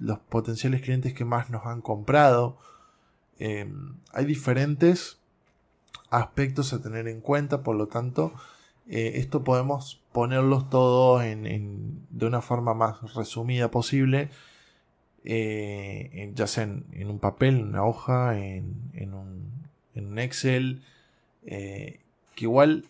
los 0.00 0.18
potenciales 0.20 0.82
clientes 0.82 1.14
que 1.14 1.24
más 1.24 1.50
nos 1.50 1.66
han 1.66 1.80
comprado. 1.80 2.58
Em, 3.38 3.96
hay 4.12 4.24
diferentes 4.24 5.18
aspectos 6.10 6.72
a 6.72 6.82
tener 6.82 7.08
en 7.08 7.20
cuenta, 7.20 7.62
por 7.62 7.76
lo 7.76 7.88
tanto, 7.88 8.32
eh, 8.86 9.12
esto 9.16 9.44
podemos 9.44 10.02
ponerlos 10.12 10.68
todos 10.68 11.24
en, 11.24 12.06
de 12.10 12.26
una 12.26 12.42
forma 12.42 12.74
más 12.74 13.14
resumida 13.14 13.70
posible, 13.70 14.30
eh, 15.24 16.32
ya 16.34 16.46
sea 16.46 16.64
en, 16.64 17.10
un 17.10 17.18
papel, 17.18 17.60
en 17.60 17.68
una 17.68 17.84
hoja, 17.84 18.38
en, 18.38 19.14
un, 19.14 19.50
un, 19.94 20.18
Excel, 20.18 20.82
eh, 21.46 22.00
que 22.34 22.44
igual 22.44 22.84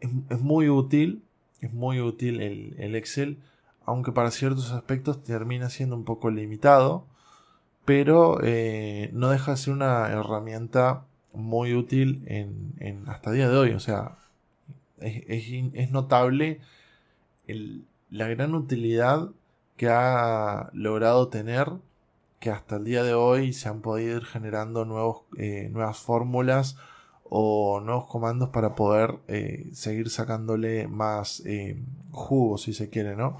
es, 0.00 0.40
muy 0.40 0.68
útil, 0.68 1.22
es 1.60 1.72
muy 1.72 2.00
útil 2.00 2.40
el, 2.40 2.94
Excel, 2.94 3.38
aunque 3.86 4.12
para 4.12 4.30
ciertos 4.30 4.72
aspectos 4.72 5.22
termina 5.22 5.70
siendo 5.70 5.96
un 5.96 6.04
poco 6.04 6.30
limitado, 6.30 7.06
pero 7.84 8.38
eh, 8.42 9.10
no 9.12 9.30
deja 9.30 9.52
de 9.52 9.56
ser 9.56 9.74
una 9.74 10.08
herramienta 10.08 11.04
muy 11.32 11.74
útil 11.74 12.22
en, 12.26 13.04
hasta 13.08 13.30
el 13.30 13.36
día 13.36 13.48
de 13.48 13.56
hoy, 13.56 13.70
o 13.72 13.80
sea, 13.80 14.18
es, 15.00 15.90
notable 15.90 16.60
la 18.10 18.28
gran 18.28 18.54
utilidad 18.54 19.30
que 19.76 19.88
ha 19.88 20.70
logrado 20.72 21.28
tener 21.28 21.72
que 22.38 22.50
hasta 22.50 22.76
el 22.76 22.84
día 22.84 23.02
de 23.02 23.14
hoy 23.14 23.52
se 23.52 23.68
han 23.68 23.80
podido 23.80 24.16
ir 24.16 24.24
generando 24.24 24.84
nuevos, 24.84 25.22
eh, 25.38 25.68
nuevas 25.72 25.98
fórmulas 25.98 26.76
o 27.24 27.80
nuevos 27.80 28.06
comandos 28.06 28.50
para 28.50 28.74
poder 28.74 29.18
eh, 29.28 29.68
seguir 29.72 30.10
sacándole 30.10 30.86
más 30.86 31.42
jugo 32.10 32.58
si 32.58 32.74
se 32.74 32.90
quiere, 32.90 33.16
¿no? 33.16 33.38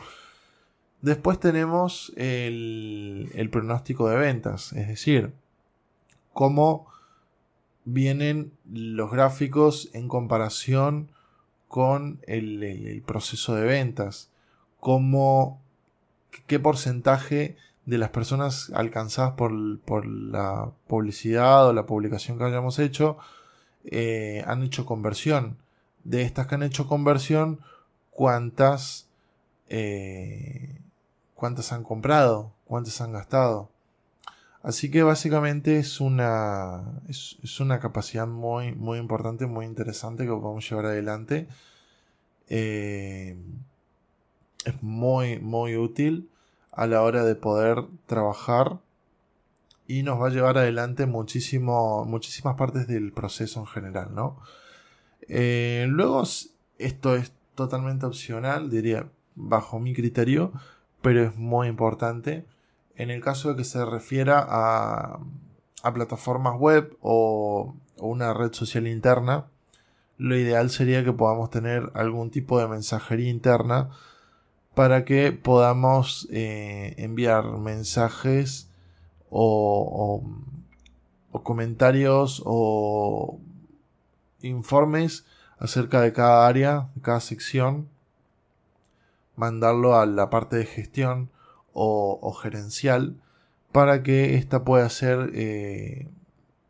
Después 1.03 1.39
tenemos 1.41 2.13
el, 2.17 3.49
pronóstico 3.51 4.09
de 4.09 4.17
ventas, 4.17 4.73
es 4.73 4.89
decir, 4.89 5.33
cómo 6.33 6.87
vienen 7.85 8.53
los 8.73 9.11
gráficos 9.11 9.91
en 9.93 10.09
comparación 10.09 11.11
con 11.69 12.21
el, 12.27 13.03
proceso 13.05 13.55
de 13.55 13.65
ventas, 13.65 14.31
cómo, 14.79 15.61
qué 16.47 16.61
porcentaje 16.61 17.57
de 17.85 17.99
las 17.99 18.11
personas 18.11 18.71
alcanzadas 18.75 19.33
por, 19.33 19.81
por 19.81 20.07
la 20.07 20.71
publicidad 20.87 21.67
o 21.67 21.73
la 21.73 21.85
publicación 21.85 22.39
que 22.39 22.45
hayamos 22.45 22.79
hecho 22.79 23.19
eh, 23.85 24.45
han 24.47 24.63
hecho 24.63 24.87
conversión. 24.87 25.59
De 26.05 26.23
estas 26.23 26.47
que 26.47 26.55
han 26.55 26.63
hecho 26.63 26.87
conversión, 26.87 27.61
¿cuántas, 28.11 29.09
eh, 29.69 30.81
cuántas 31.43 31.73
han 31.73 31.83
comprado? 31.83 32.53
¿Cuántas 32.67 33.01
han 33.01 33.11
gastado? 33.11 33.69
Así 34.63 34.93
que 34.93 35.03
básicamente 35.03 35.81
es 35.81 36.01
una, 36.01 37.03
es, 37.09 37.59
una 37.59 37.81
capacidad 37.81 38.29
muy, 38.29 38.77
muy 38.77 39.01
importante, 39.01 39.47
muy 39.47 39.67
interesante 39.67 40.23
que 40.23 40.31
podemos 40.31 40.71
llevar 40.71 40.87
adelante. 40.87 41.49
Eh, 42.49 43.37
es 44.65 44.83
muy, 44.85 45.41
muy 45.41 45.77
útil 45.77 46.31
a 46.71 46.87
la 46.87 47.03
hora 47.03 47.25
de 47.25 47.35
poder 47.35 47.87
trabajar 48.07 48.79
y 49.89 50.05
nos 50.05 50.21
va 50.21 50.29
a 50.29 50.31
llevar 50.31 50.59
adelante 50.59 51.07
muchísimo, 51.07 52.05
muchísimas 52.05 52.55
partes 52.55 52.87
del 52.87 53.11
proceso 53.11 53.59
en 53.59 53.67
general, 53.67 54.15
¿no? 54.15 54.39
Eh, 55.27 55.87
luego, 55.89 56.23
esto 56.79 57.17
es 57.17 57.33
totalmente 57.57 58.07
opcional, 58.07 58.71
diría, 58.71 59.09
bajo 59.35 59.81
mi 59.81 59.93
criterio, 59.93 60.53
pero 61.03 61.23
es 61.25 61.37
muy 61.37 61.69
importante. 61.69 62.47
En 62.97 63.11
el 63.11 63.21
caso 63.21 63.51
de 63.51 63.57
que 63.57 63.65
se 63.65 63.85
refiera 63.85 64.45
a, 64.49 65.19
a 65.83 65.93
plataformas 65.93 66.59
web 66.59 66.97
o, 67.01 67.75
una 67.99 68.33
red 68.35 68.53
social 68.53 68.87
interna, 68.87 69.47
lo 70.19 70.37
ideal 70.37 70.71
sería 70.71 71.05
que 71.05 71.13
podamos 71.13 71.51
tener 71.51 71.91
algún 71.95 72.31
tipo 72.31 72.59
de 72.59 72.69
mensajería 72.69 73.31
interna 73.31 73.91
para 74.75 75.05
que 75.05 75.33
podamos 75.33 76.29
eh, 76.33 76.95
enviar 76.97 77.59
mensajes 77.59 78.69
o, 79.31 80.23
o, 81.33 81.43
comentarios 81.43 82.43
o 82.45 83.39
informes 84.41 85.25
acerca 85.59 86.01
de 86.01 86.13
cada 86.13 86.47
área, 86.47 86.89
de 86.95 87.03
cada 87.03 87.21
sección, 87.21 87.89
mandarlo 89.37 89.99
a 89.99 90.07
la 90.07 90.31
parte 90.31 90.57
de 90.57 90.67
gestión 90.67 91.31
o, 91.73 92.33
gerencial 92.33 93.17
para 93.73 94.03
que 94.03 94.35
ésta 94.35 94.65
pueda 94.65 94.89
ser 94.91 95.31
eh, 95.35 96.09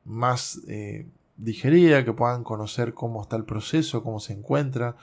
más 0.04 0.60
eh, 0.68 1.06
digerida, 1.36 2.04
que 2.04 2.12
puedan 2.12 2.44
conocer 2.44 2.94
cómo 2.94 3.22
está 3.22 3.36
el 3.36 3.44
proceso, 3.44 4.02
cómo 4.02 4.20
se 4.20 4.32
encuentra, 4.32 4.96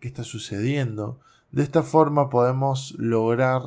qué 0.00 0.08
está 0.08 0.24
sucediendo. 0.24 1.20
De 1.52 1.62
esta 1.62 1.82
forma 1.82 2.30
podemos 2.30 2.94
lograr 2.98 3.62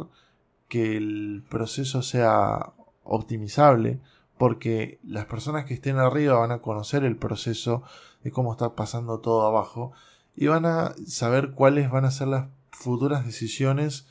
que 0.68 0.98
el 0.98 1.44
proceso 1.50 2.02
sea 2.02 2.74
optimizable 3.04 4.00
porque 4.38 5.00
las 5.04 5.26
personas 5.26 5.66
que 5.66 5.74
estén 5.74 5.98
arriba 5.98 6.38
van 6.40 6.52
a 6.52 6.60
conocer 6.60 7.04
el 7.04 7.18
proceso 7.18 7.84
de 8.24 8.32
cómo 8.32 8.52
está 8.52 8.76
pasando 8.76 9.20
todo 9.20 9.46
abajo 9.46 9.94
y 10.36 10.48
van 10.48 10.66
a 10.66 10.94
saber 11.08 11.52
cuáles 11.52 11.90
van 11.90 12.06
a 12.06 12.12
ser 12.12 12.28
las 12.28 12.48
futuras 12.72 13.26
decisiones 13.26 14.08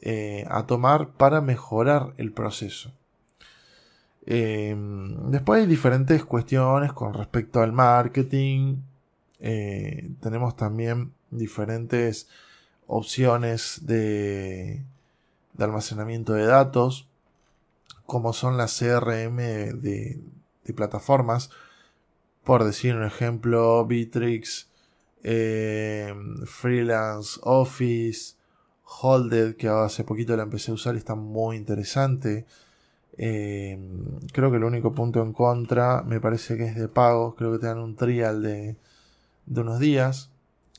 eh, 0.00 0.44
a 0.48 0.66
tomar 0.66 1.12
para 1.12 1.40
mejorar 1.40 2.14
el 2.18 2.32
proceso. 2.32 2.92
Em, 4.26 5.30
después 5.30 5.60
hay 5.62 5.66
diferentes 5.68 6.24
cuestiones 6.24 6.92
con 6.92 7.14
respecto 7.14 7.60
al 7.62 7.72
marketing. 7.72 8.78
Eh, 9.40 10.10
tenemos 10.20 10.56
también 10.56 11.12
diferentes 11.30 12.28
opciones 12.86 13.80
de, 13.86 14.82
almacenamiento 15.58 16.32
de 16.34 16.46
datos, 16.46 17.08
como 18.04 18.32
son 18.32 18.56
las 18.56 18.78
CRM 18.78 19.36
de, 19.80 20.20
plataformas. 20.74 21.50
Por 22.44 22.64
decir 22.64 22.96
un 22.96 23.04
ejemplo, 23.04 23.84
Bitrix, 23.86 24.68
em, 25.28 26.46
Freelance 26.46 27.40
Office, 27.42 28.36
Holded, 28.84 29.56
que 29.56 29.68
hace 29.68 30.04
poquito 30.04 30.36
la 30.36 30.44
empecé 30.44 30.70
a 30.70 30.74
usar 30.74 30.94
está 30.96 31.16
muy 31.16 31.56
interesante. 31.56 32.46
Eh, 33.18 33.78
creo 34.32 34.50
que 34.50 34.58
el 34.58 34.64
único 34.64 34.94
punto 34.94 35.22
en 35.22 35.32
contra 35.32 36.02
me 36.02 36.20
parece 36.20 36.56
que 36.56 36.66
es 36.66 36.76
de 36.76 36.88
pago. 36.88 37.34
Creo 37.34 37.52
que 37.52 37.58
te 37.58 37.66
dan 37.66 37.78
un 37.78 37.96
trial 37.96 38.42
de, 38.42 38.76
de 39.46 39.60
unos 39.60 39.80
días. 39.80 40.30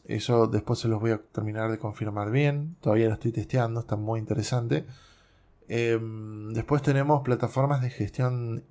Eso 0.06 0.48
después 0.48 0.80
se 0.80 0.88
los 0.88 1.02
voy 1.02 1.12
a 1.12 1.18
terminar 1.18 1.70
de 1.70 1.80
confirmar 1.80 2.32
bien. 2.32 2.78
Todavía 2.82 3.08
lo 3.08 3.16
estoy 3.16 3.34
testeando, 3.34 3.82
está 3.82 3.98
muy 3.98 4.20
interesante. 4.20 4.86
Eh, 5.68 6.00
después 6.54 6.82
tenemos 6.82 7.22
plataformas 7.24 7.82
de 7.82 7.90
gestión 7.90 8.64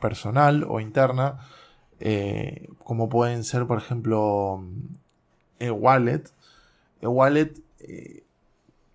personal 0.00 0.66
o 0.68 0.80
interna. 0.80 1.38
Eh, 2.00 2.68
como 2.84 3.08
pueden 3.08 3.44
ser, 3.44 3.66
por 3.66 3.78
ejemplo, 3.78 4.62
eWallet. 5.58 6.30
eWallet 7.00 7.62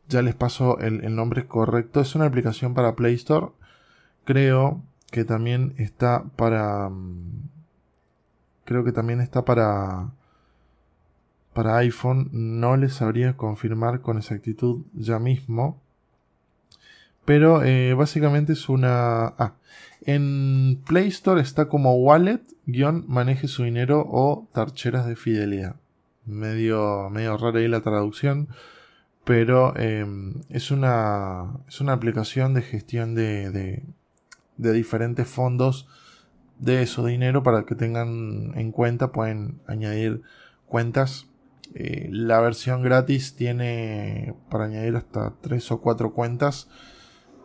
ya 0.10 0.22
les 0.22 0.36
paso 0.36 0.80
el, 0.80 1.16
nombre 1.16 1.48
correcto. 1.48 2.00
Es 2.00 2.16
una 2.16 2.26
aplicación 2.26 2.74
para 2.74 2.96
Play 2.96 3.16
Store. 3.16 3.48
Creo 4.24 4.82
que 5.12 5.26
también 5.26 5.74
está 5.78 6.24
para. 6.36 6.90
Mm, 6.90 7.50
creo 8.66 8.84
que 8.84 8.92
también 8.92 9.22
está 9.22 9.44
para. 9.46 10.12
Para 11.54 11.78
iPhone. 11.78 12.30
No 12.32 12.78
les 12.78 12.94
sabría 12.94 13.36
confirmar 13.36 14.02
con 14.02 14.18
exactitud 14.18 14.86
ya 14.94 15.20
mismo. 15.20 15.82
Pero 17.26 17.64
eh, 17.64 17.94
básicamente 17.94 18.54
es 18.54 18.70
una. 18.70 19.26
Ah, 19.38 19.56
en 20.06 20.82
Play 20.88 21.10
Store 21.10 21.42
está 21.42 21.68
como 21.68 21.96
wallet, 21.96 22.42
guion, 22.66 23.04
maneje 23.08 23.50
su 23.50 23.64
dinero 23.64 24.06
o 24.08 24.48
tarcheras 24.54 25.06
de 25.06 25.18
fidelidad. 25.18 25.76
Medio, 26.28 27.10
medio 27.10 27.38
rara 27.38 27.60
ahí 27.60 27.68
la 27.68 27.82
traducción 27.82 28.50
pero 29.28 29.76
em, 29.76 30.36
es, 30.48 30.72
una, 30.72 31.60
es 31.68 31.82
una 31.82 31.92
aplicación 31.92 32.54
de 32.54 32.62
gestión 32.62 33.14
de, 33.14 33.52
de, 33.52 34.74
diferentes 34.74 35.28
fondos 35.28 35.86
de 36.60 36.86
su 36.86 37.06
dinero 37.06 37.44
para 37.44 37.66
que 37.66 37.76
tengan 37.76 38.54
en 38.56 38.72
cuenta, 38.72 39.12
pueden 39.12 39.60
añadir 39.68 40.22
cuentas. 40.66 41.28
Eh, 41.76 42.08
la 42.10 42.40
versión 42.40 42.84
gratis 42.84 43.36
tiene 43.36 44.34
para 44.50 44.64
añadir 44.64 44.96
hasta 44.96 45.34
3 45.42 45.74
o 45.74 45.82
4 45.82 46.14
cuentas. 46.14 46.70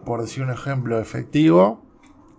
Por 0.07 0.23
decir 0.23 0.45
un 0.45 0.51
ejemplo, 0.51 1.01
efectivo, 1.01 1.85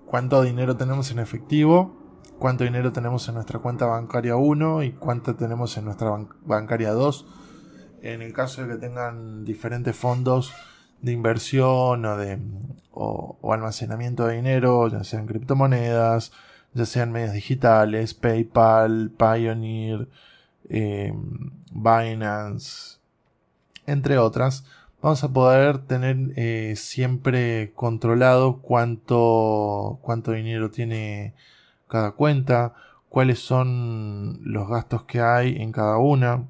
cuánto 0.05 0.41
dinero 0.41 0.77
tenemos 0.77 1.11
en 1.11 1.19
efectivo, 1.19 2.01
cuánto 2.43 2.65
dinero 2.65 2.91
tenemos 2.91 3.25
en 3.29 3.35
nuestra 3.35 3.59
cuenta 3.59 3.85
bancaria 3.85 4.35
1 4.35 4.83
y 4.83 4.91
cuánto 4.91 5.33
tenemos 5.33 5.77
en 5.77 5.85
nuestra 5.85 6.11
bancaria 6.41 6.91
2 6.91 7.25
en 8.01 8.21
el 8.21 8.33
caso 8.33 8.61
de 8.61 8.67
que 8.73 8.81
tengan 8.81 9.45
diferentes 9.45 9.95
fondos 9.95 10.51
de 11.01 11.13
inversión 11.13 12.03
o 12.03 12.17
de 12.17 12.37
o, 12.91 13.37
almacenamiento 13.53 14.27
de 14.27 14.35
dinero, 14.35 14.89
ya 14.89 15.05
sean 15.05 15.25
criptomonedas, 15.25 16.33
ya 16.73 16.85
sean 16.85 17.13
medios 17.13 17.31
digitales, 17.31 18.13
PayPal, 18.13 19.11
Pioneer, 19.17 20.09
em, 20.67 21.49
Binance, 21.71 22.97
entre 23.87 24.17
otras, 24.17 24.65
vamos 25.01 25.23
a 25.23 25.31
poder 25.31 25.77
tener 25.77 26.33
eh, 26.35 26.73
siempre 26.75 27.71
controlado 27.73 28.57
cuánto, 28.61 29.99
cuánto 30.01 30.33
dinero 30.33 30.71
tiene 30.71 31.35
cada 31.93 32.11
cuenta, 32.11 32.73
cuáles 33.07 33.39
son 33.39 34.39
los 34.43 34.67
gastos 34.67 35.03
que 35.03 35.21
hay 35.21 35.61
en 35.61 35.71
cada 35.71 35.97
una 35.97 36.47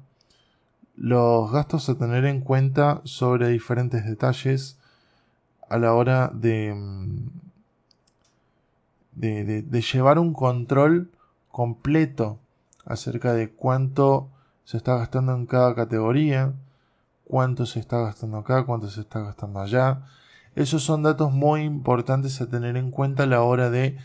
los 0.96 1.50
gastos 1.50 1.88
a 1.88 1.96
tener 1.96 2.24
en 2.24 2.40
cuenta 2.40 3.00
sobre 3.04 3.48
diferentes 3.48 4.04
detalles 4.04 4.78
a 5.68 5.78
la 5.78 5.94
hora 5.94 6.30
de, 6.32 6.74
mm, 6.74 7.30
de, 9.14 9.82
llevar 9.92 10.18
un 10.18 10.32
control 10.32 11.10
completo 11.50 12.38
acerca 12.84 13.32
de 13.32 13.50
cuánto 13.50 14.28
se 14.64 14.76
está 14.76 14.96
gastando 14.96 15.34
en 15.34 15.46
cada 15.46 15.74
categoría, 15.74 16.52
cuánto 17.24 17.66
se 17.66 17.80
está 17.80 17.98
gastando 18.00 18.38
acá, 18.38 18.64
cuánto 18.64 18.88
se 18.88 19.00
está 19.00 19.20
gastando 19.20 19.60
allá. 19.60 20.02
Esos 20.54 20.84
son 20.84 21.02
datos 21.02 21.32
muy 21.32 21.62
importantes 21.62 22.40
a 22.40 22.48
tener 22.48 22.76
en 22.76 22.90
cuenta 22.90 23.24
a 23.24 23.26
la 23.26 23.42
hora 23.42 23.70
de 23.70 23.98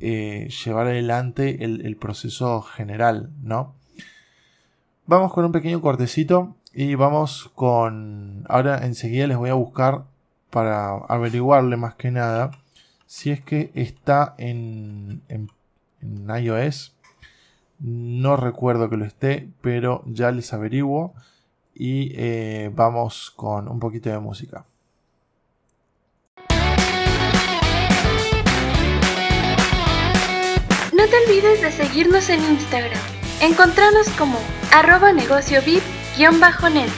eh, 0.00 0.48
llevar 0.64 0.86
adelante 0.86 1.64
el, 1.64 1.84
el 1.86 1.96
proceso 1.96 2.62
general, 2.62 3.30
¿no? 3.42 3.74
Vamos 5.06 5.32
con 5.32 5.44
un 5.44 5.52
pequeño 5.52 5.80
cortecito 5.82 6.56
y 6.72 6.94
vamos 6.94 7.50
con... 7.54 8.44
Ahora 8.48 8.86
enseguida 8.86 9.26
les 9.26 9.36
voy 9.36 9.50
a 9.50 9.54
buscar 9.54 10.04
para 10.50 10.96
averiguarle 11.08 11.76
más 11.76 11.94
que 11.94 12.10
nada 12.10 12.52
si 13.06 13.30
es 13.30 13.40
que 13.40 13.70
está 13.74 14.34
en, 14.38 15.22
en, 15.28 15.50
iOS. 16.28 16.96
No 17.78 18.36
recuerdo 18.36 18.88
que 18.88 18.96
lo 18.96 19.04
esté, 19.04 19.50
pero 19.60 20.02
ya 20.06 20.30
les 20.30 20.52
averiguo 20.52 21.14
y 21.74 22.12
eh, 22.16 22.70
vamos 22.74 23.30
con 23.36 23.68
un 23.68 23.78
poquito 23.78 24.10
de 24.10 24.18
música. 24.18 24.64
No 31.04 31.10
te 31.10 31.16
olvides 31.26 31.60
de 31.60 31.70
seguirnos 31.70 32.30
en 32.30 32.42
Instagram. 32.42 32.98
Encontranos 33.42 34.08
como 34.16 34.38
arroba 34.72 35.12
negocio 35.12 35.60
VIP-net. 35.60 36.88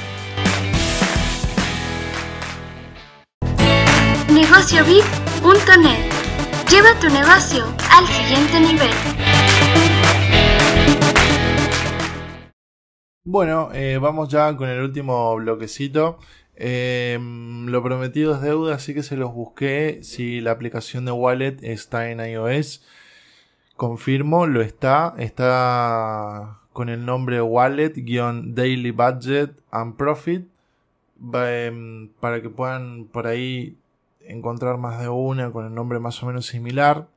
Negociovip.net. 4.32 6.12
Lleva 6.70 7.00
tu 7.00 7.08
negocio 7.08 7.64
al 7.90 8.06
siguiente 8.06 8.60
nivel. 8.60 8.90
Bueno, 13.24 13.70
eh, 13.74 13.98
vamos 14.00 14.28
ya 14.28 14.56
con 14.56 14.68
el 14.68 14.82
último 14.82 15.34
bloquecito. 15.34 16.20
Eh, 16.54 17.18
lo 17.20 17.82
prometido 17.82 18.36
es 18.36 18.40
deuda, 18.40 18.76
así 18.76 18.94
que 18.94 19.02
se 19.02 19.16
los 19.16 19.34
busqué. 19.34 19.98
Si 20.04 20.40
la 20.40 20.52
aplicación 20.52 21.06
de 21.06 21.10
Wallet 21.10 21.56
está 21.62 22.08
en 22.12 22.20
iOS, 22.20 22.84
confirmo, 23.76 24.46
lo 24.46 24.62
está. 24.62 25.14
Está 25.18 26.60
con 26.72 26.88
el 26.88 27.04
nombre 27.06 27.40
Wallet-Daily 27.40 28.90
Budget 28.90 29.60
and 29.70 29.96
Profit 29.96 30.46
em, 31.32 32.08
para 32.20 32.42
que 32.42 32.50
puedan 32.50 33.06
por 33.06 33.26
ahí 33.26 33.78
encontrar 34.20 34.76
más 34.76 35.00
de 35.00 35.08
una 35.08 35.50
con 35.52 35.66
el 35.66 35.74
nombre 35.74 35.98
más 35.98 36.22
o 36.22 36.26
menos 36.26 36.46
similar. 36.46 37.08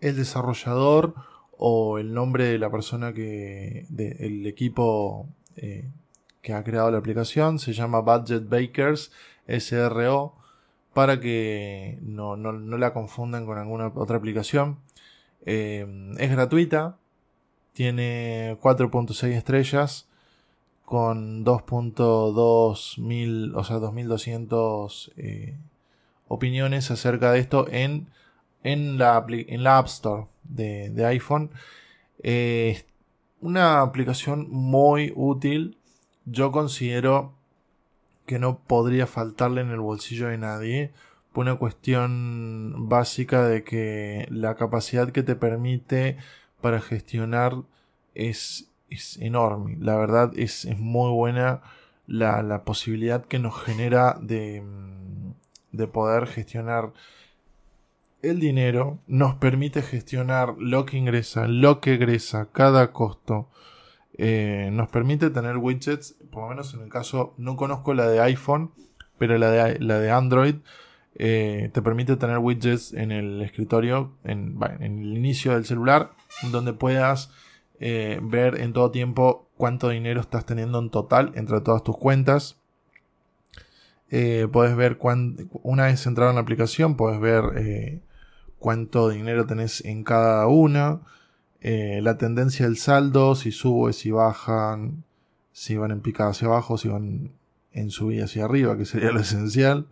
el 0.00 0.16
desarrollador 0.16 1.14
o 1.56 1.98
el 1.98 2.12
nombre 2.12 2.44
de 2.44 2.58
la 2.58 2.70
persona 2.70 3.14
que, 3.14 3.86
del 3.88 4.46
equipo 4.46 5.26
eh, 5.56 5.88
que 6.42 6.52
ha 6.52 6.62
creado 6.62 6.90
la 6.90 6.98
aplicación, 6.98 7.58
se 7.58 7.72
llama 7.72 8.00
Budget 8.00 8.48
Bakers 8.48 9.12
SRO, 9.48 10.34
para 10.92 11.20
que 11.20 11.98
no, 12.02 12.36
la 12.36 12.92
confundan 12.92 13.46
con 13.46 13.58
alguna 13.58 13.88
otra 13.94 14.16
aplicación. 14.18 14.78
Eh, 15.44 15.86
es 16.18 16.30
gratuita, 16.30 16.96
tiene 17.72 18.56
4.6 18.60 19.28
estrellas 19.28 20.08
con 20.84 21.44
2.2 21.44 22.98
mil, 22.98 23.54
o 23.54 23.64
sea, 23.64 23.76
2200 23.76 25.12
eh, 25.16 25.56
opiniones 26.28 26.90
acerca 26.90 27.32
de 27.32 27.40
esto 27.40 27.66
en, 27.70 28.08
en 28.62 28.98
la 28.98 29.16
App 29.16 29.86
Store 29.86 30.26
de, 30.44 31.06
iPhone. 31.06 31.50
Eh, 32.22 32.84
una 33.40 33.80
aplicación 33.80 34.48
muy 34.50 35.12
útil. 35.14 35.78
Yo 36.24 36.52
considero 36.52 37.34
que 38.26 38.38
no 38.38 38.58
podría 38.58 39.06
faltarle 39.06 39.60
en 39.60 39.70
el 39.70 39.80
bolsillo 39.80 40.28
de 40.28 40.38
nadie. 40.38 40.92
Por 41.34 41.42
una 41.42 41.56
cuestión 41.56 42.88
básica 42.88 43.46
de 43.46 43.64
que 43.64 44.26
la 44.30 44.54
capacidad 44.54 45.10
que 45.10 45.22
te 45.22 45.36
permite 45.36 46.16
para 46.62 46.80
gestionar 46.80 47.56
es, 48.14 48.70
enorme. 49.20 49.76
La 49.80 49.96
verdad 49.96 50.32
es, 50.36 50.64
es 50.64 50.78
muy 50.78 51.10
buena 51.10 51.60
la, 52.06 52.42
la, 52.42 52.64
posibilidad 52.64 53.24
que 53.26 53.38
nos 53.38 53.60
genera 53.60 54.16
de, 54.22 54.62
de 55.72 55.86
poder 55.88 56.26
gestionar 56.26 56.92
el 58.24 58.40
dinero 58.40 58.98
nos 59.06 59.34
permite 59.34 59.82
gestionar 59.82 60.54
lo 60.58 60.86
que 60.86 60.96
ingresa, 60.96 61.46
lo 61.46 61.80
que 61.80 61.94
egresa, 61.94 62.48
cada 62.52 62.92
costo. 62.92 63.48
Eh, 64.16 64.70
nos 64.72 64.88
permite 64.88 65.30
tener 65.30 65.56
widgets, 65.58 66.16
por 66.30 66.44
lo 66.44 66.48
menos 66.50 66.72
en 66.74 66.82
el 66.82 66.88
caso, 66.88 67.34
no 67.36 67.56
conozco 67.56 67.94
la 67.94 68.08
de 68.08 68.20
iPhone, 68.20 68.70
pero 69.18 69.36
la 69.38 69.50
de, 69.50 69.78
la 69.80 69.98
de 69.98 70.10
Android 70.10 70.56
eh, 71.16 71.70
te 71.72 71.82
permite 71.82 72.16
tener 72.16 72.38
widgets 72.38 72.92
en 72.92 73.12
el 73.12 73.42
escritorio, 73.42 74.12
en, 74.24 74.58
el 74.80 75.16
inicio 75.16 75.52
del 75.52 75.64
celular, 75.64 76.12
donde 76.50 76.72
puedas 76.72 77.30
eh, 77.80 78.18
ver 78.22 78.60
en 78.60 78.72
todo 78.72 78.90
tiempo 78.90 79.48
cuánto 79.56 79.88
dinero 79.88 80.20
estás 80.20 80.46
teniendo 80.46 80.78
en 80.78 80.90
total 80.90 81.32
entre 81.34 81.60
todas 81.60 81.82
tus 81.82 81.96
cuentas. 81.96 82.58
puedes 84.08 84.76
ver 84.76 84.98
una 85.62 85.84
vez 85.84 86.06
entrado 86.06 86.30
en 86.30 86.36
la 86.36 86.42
aplicación, 86.42 86.96
puedes 86.96 87.20
ver 87.20 88.00
cuánto 88.58 89.10
dinero 89.10 89.46
tenés 89.46 89.84
en 89.84 90.04
cada 90.04 90.46
una, 90.46 91.00
eh, 91.64 92.00
la 92.02 92.18
tendencia 92.18 92.66
del 92.66 92.76
saldo, 92.76 93.34
si 93.34 93.50
sube, 93.50 93.94
si 93.94 94.10
bajan, 94.10 95.02
si 95.52 95.78
van 95.78 95.92
en 95.92 96.02
picada 96.02 96.28
hacia 96.28 96.46
abajo, 96.46 96.76
si 96.76 96.88
van 96.88 97.30
en 97.72 97.90
subida 97.90 98.24
hacia 98.26 98.44
arriba, 98.44 98.76
que 98.76 98.84
sería 98.84 99.12
lo 99.12 99.20
esencial. 99.20 99.86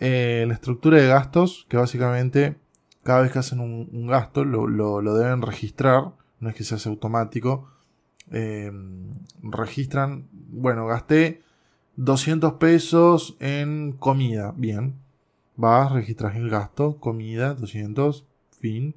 Eh, 0.00 0.44
la 0.46 0.54
estructura 0.54 0.98
de 0.98 1.08
gastos, 1.08 1.66
que 1.68 1.76
básicamente 1.76 2.56
cada 3.02 3.22
vez 3.22 3.32
que 3.32 3.38
hacen 3.38 3.60
un, 3.60 4.06
gasto 4.06 4.44
lo, 4.44 5.14
deben 5.14 5.42
registrar, 5.42 6.12
no 6.40 6.48
es 6.50 6.54
que 6.54 6.64
se 6.64 6.74
hace 6.74 6.88
automático. 6.88 7.70
Eh, 8.30 8.70
registran, 9.42 10.28
bueno, 10.32 10.86
gasté 10.86 11.42
200 11.96 12.54
pesos 12.54 13.36
en 13.40 13.92
comida, 13.92 14.52
bien, 14.56 14.96
vas, 15.56 15.90
registras 15.90 16.36
el 16.36 16.50
gasto, 16.50 16.98
comida, 16.98 17.54
200, 17.54 18.26
fin. 18.60 18.94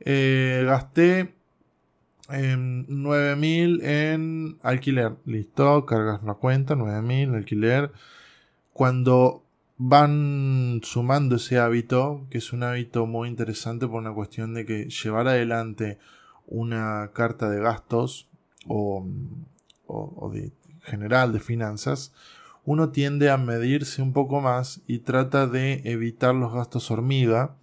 Eh, 0.00 0.62
gasté 0.66 1.34
9000 2.28 3.84
en 3.84 4.58
alquiler, 4.62 5.16
listo, 5.24 5.84
cargas 5.86 6.22
la 6.22 6.34
cuenta, 6.34 6.74
9000 6.74 7.34
alquiler. 7.34 7.92
Cuando 8.72 9.45
van 9.78 10.80
sumando 10.82 11.36
ese 11.36 11.58
hábito, 11.58 12.26
que 12.30 12.38
es 12.38 12.52
un 12.52 12.62
hábito 12.62 13.06
muy 13.06 13.28
interesante 13.28 13.86
por 13.86 14.00
una 14.00 14.14
cuestión 14.14 14.54
de 14.54 14.64
que 14.64 14.88
llevar 14.88 15.28
adelante 15.28 15.98
una 16.46 17.10
carta 17.12 17.50
de 17.50 17.60
gastos 17.60 18.28
o, 18.66 19.06
o 19.86 20.30
de 20.32 20.52
general 20.82 21.32
de 21.32 21.40
finanzas 21.40 22.12
uno 22.66 22.90
tiende 22.90 23.30
a 23.30 23.38
medirse 23.38 24.02
un 24.02 24.12
poco 24.12 24.40
más 24.40 24.82
y 24.88 24.98
trata 24.98 25.46
de 25.46 25.82
evitar 25.84 26.34
los 26.34 26.52
gastos 26.52 26.90
hormiga. 26.90 27.54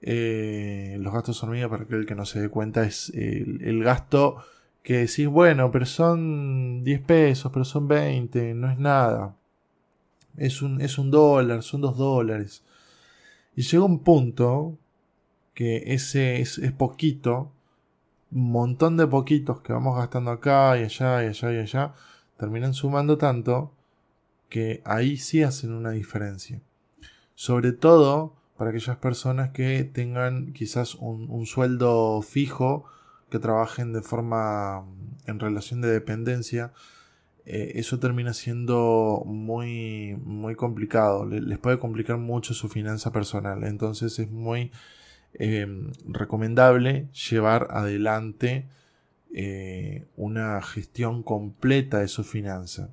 Eh, 0.00 0.96
los 1.00 1.12
gastos 1.12 1.42
hormiga, 1.42 1.68
para 1.68 1.82
aquel 1.82 2.06
que 2.06 2.14
no 2.14 2.24
se 2.24 2.40
dé 2.40 2.48
cuenta, 2.48 2.84
es 2.84 3.10
el, 3.14 3.82
gasto 3.82 4.36
que 4.84 4.98
decís, 4.98 5.26
bueno, 5.26 5.72
pero 5.72 5.86
son 5.86 6.84
10 6.84 7.00
pesos, 7.00 7.50
pero 7.52 7.64
son 7.64 7.88
20, 7.88 8.54
no 8.54 8.70
es 8.70 8.78
nada. 8.78 9.34
Es 10.36 10.62
un, 10.62 10.80
es 10.80 10.98
un 10.98 11.10
dólar, 11.10 11.62
son 11.62 11.80
2 11.80 11.96
dólares. 11.96 12.64
Y 13.54 13.62
llega 13.62 13.84
un 13.84 14.00
punto 14.00 14.78
que 15.54 15.94
ese 15.94 16.40
es, 16.40 16.58
es 16.58 16.72
poquito, 16.72 17.52
un 18.30 18.50
montón 18.50 18.96
de 18.96 19.06
poquitos 19.06 19.60
que 19.60 19.72
vamos 19.72 19.96
gastando 19.96 20.30
acá 20.30 20.78
y 20.78 20.84
allá 20.84 21.24
y 21.24 21.28
allá 21.28 21.52
y 21.52 21.58
allá, 21.58 21.94
terminan 22.38 22.74
sumando 22.74 23.18
tanto 23.18 23.72
que 24.48 24.82
ahí 24.84 25.16
sí 25.16 25.42
hacen 25.42 25.72
una 25.72 25.90
diferencia. 25.90 26.60
Sobre 27.34 27.72
todo 27.72 28.34
para 28.56 28.70
aquellas 28.70 28.98
personas 28.98 29.50
que 29.50 29.84
tengan 29.84 30.52
quizás 30.52 30.94
un, 30.94 31.46
sueldo 31.46 32.22
fijo, 32.22 32.84
que 33.30 33.38
trabajen 33.38 33.92
de 33.92 34.02
forma 34.02 34.84
en 35.26 35.40
relación 35.40 35.80
de 35.80 35.88
dependencia, 35.88 36.72
eh, 37.44 37.72
eso 37.74 37.98
termina 37.98 38.34
siendo 38.34 39.24
muy, 39.26 40.16
muy 40.24 40.54
complicado, 40.54 41.26
les 41.26 41.58
puede 41.58 41.78
complicar 41.78 42.18
mucho 42.18 42.54
su 42.54 42.68
finanza 42.68 43.12
personal. 43.12 43.64
Entonces 43.64 44.18
es 44.18 44.30
muy 44.30 44.70
em, 45.34 45.90
recomendable 46.08 47.08
llevar 47.30 47.68
adelante 47.70 48.66
eh, 49.34 50.06
una 50.16 50.60
gestión 50.62 51.22
completa 51.22 51.98
de 51.98 52.08
su 52.08 52.22
finanza. 52.22 52.90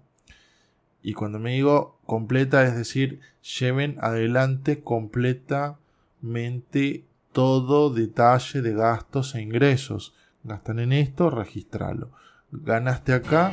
Y 1.01 1.13
cuando 1.13 1.39
me 1.39 1.53
digo 1.53 1.99
completa, 2.05 2.65
es 2.65 2.75
decir, 2.75 3.21
lleven 3.59 3.97
adelante 4.01 4.81
completamente 4.81 7.05
todo 7.31 7.93
detalle 7.93 8.61
de 8.61 8.73
gastos 8.73 9.35
e 9.35 9.41
ingresos. 9.41 10.13
Gastan 10.43 10.79
en 10.79 10.93
esto, 10.93 11.29
registralo. 11.29 12.11
Ganaste 12.51 13.13
acá, 13.13 13.51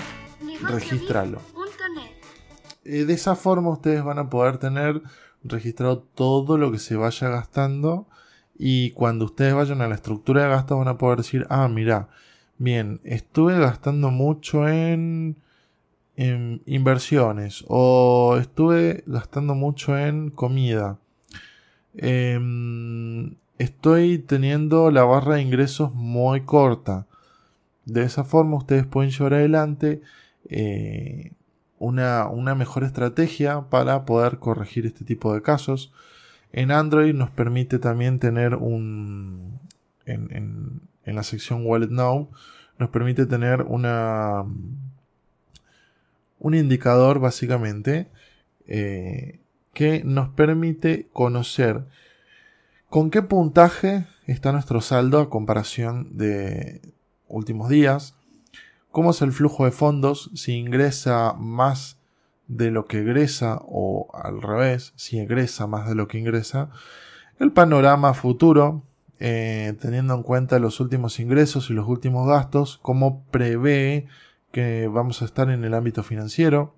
registralo. 0.68 1.40
Eh, 2.84 3.04
de 3.04 3.12
esa 3.12 3.34
forma 3.34 3.70
ustedes 3.70 4.02
van 4.04 4.18
a 4.18 4.30
poder 4.30 4.58
tener 4.58 5.02
registrado 5.42 5.98
todo 5.98 6.58
lo 6.58 6.70
que 6.72 6.78
se 6.78 6.96
vaya 6.96 7.28
gastando 7.28 8.06
y 8.58 8.90
cuando 8.92 9.26
ustedes 9.26 9.54
vayan 9.54 9.82
a 9.82 9.88
la 9.88 9.94
estructura 9.94 10.44
de 10.44 10.48
gastos 10.48 10.78
van 10.78 10.88
a 10.88 10.98
poder 10.98 11.18
decir, 11.18 11.46
ah, 11.50 11.68
mira, 11.68 12.08
bien, 12.58 13.00
estuve 13.04 13.58
gastando 13.58 14.10
mucho 14.10 14.68
en 14.68 15.36
en 16.16 16.62
inversiones 16.64 17.64
o 17.68 18.38
estuve 18.40 19.04
gastando 19.06 19.54
mucho 19.54 19.96
en 19.98 20.30
comida. 20.30 20.98
Em, 21.94 23.36
estoy 23.58 24.18
teniendo 24.18 24.90
la 24.90 25.04
barra 25.04 25.36
de 25.36 25.42
ingresos 25.42 25.94
muy 25.94 26.42
corta. 26.42 27.06
De 27.84 28.02
esa 28.02 28.24
forma 28.24 28.56
ustedes 28.56 28.86
pueden 28.86 29.10
llevar 29.10 29.34
adelante 29.34 30.00
eh, 30.48 31.32
una, 31.78 32.54
mejor 32.54 32.84
estrategia 32.84 33.68
para 33.70 34.04
poder 34.04 34.38
corregir 34.38 34.86
este 34.86 35.04
tipo 35.04 35.34
de 35.34 35.42
casos. 35.42 35.92
En 36.52 36.70
Android 36.70 37.14
nos 37.14 37.30
permite 37.30 37.78
también 37.78 38.18
tener 38.18 38.54
un... 38.54 39.60
en, 40.06 40.80
en 41.04 41.14
la 41.14 41.22
sección 41.22 41.64
Wallet 41.64 41.90
Now 41.90 42.30
nos 42.78 42.90
permite 42.90 43.26
tener 43.26 43.62
una 43.62 44.44
un 46.38 46.54
indicador 46.54 47.18
básicamente 47.18 48.08
eh, 48.66 49.40
que 49.72 50.02
nos 50.04 50.28
permite 50.30 51.08
conocer 51.12 51.84
con 52.88 53.10
qué 53.10 53.22
puntaje 53.22 54.06
está 54.26 54.52
nuestro 54.52 54.80
saldo 54.80 55.20
a 55.20 55.30
comparación 55.30 56.16
de 56.16 56.80
últimos 57.28 57.68
días, 57.68 58.15
cómo 58.96 59.10
es 59.10 59.20
el 59.20 59.32
flujo 59.32 59.66
de 59.66 59.72
fondos, 59.72 60.30
si 60.32 60.54
ingresa 60.54 61.34
más 61.34 61.98
de 62.48 62.70
lo 62.70 62.86
que 62.86 63.00
egresa 63.00 63.60
o 63.66 64.08
al 64.14 64.40
revés, 64.40 64.94
si 64.96 65.18
egresa 65.18 65.66
más 65.66 65.86
de 65.86 65.94
lo 65.94 66.08
que 66.08 66.18
ingresa, 66.18 66.70
el 67.38 67.52
panorama 67.52 68.14
futuro, 68.14 68.84
eh, 69.20 69.76
teniendo 69.82 70.14
en 70.14 70.22
cuenta 70.22 70.58
los 70.60 70.80
últimos 70.80 71.20
ingresos 71.20 71.68
y 71.68 71.74
los 71.74 71.86
últimos 71.86 72.26
gastos, 72.26 72.78
cómo 72.80 73.22
prevé 73.30 74.06
que 74.50 74.88
vamos 74.88 75.20
a 75.20 75.26
estar 75.26 75.50
en 75.50 75.62
el 75.62 75.74
ámbito 75.74 76.02
financiero, 76.02 76.74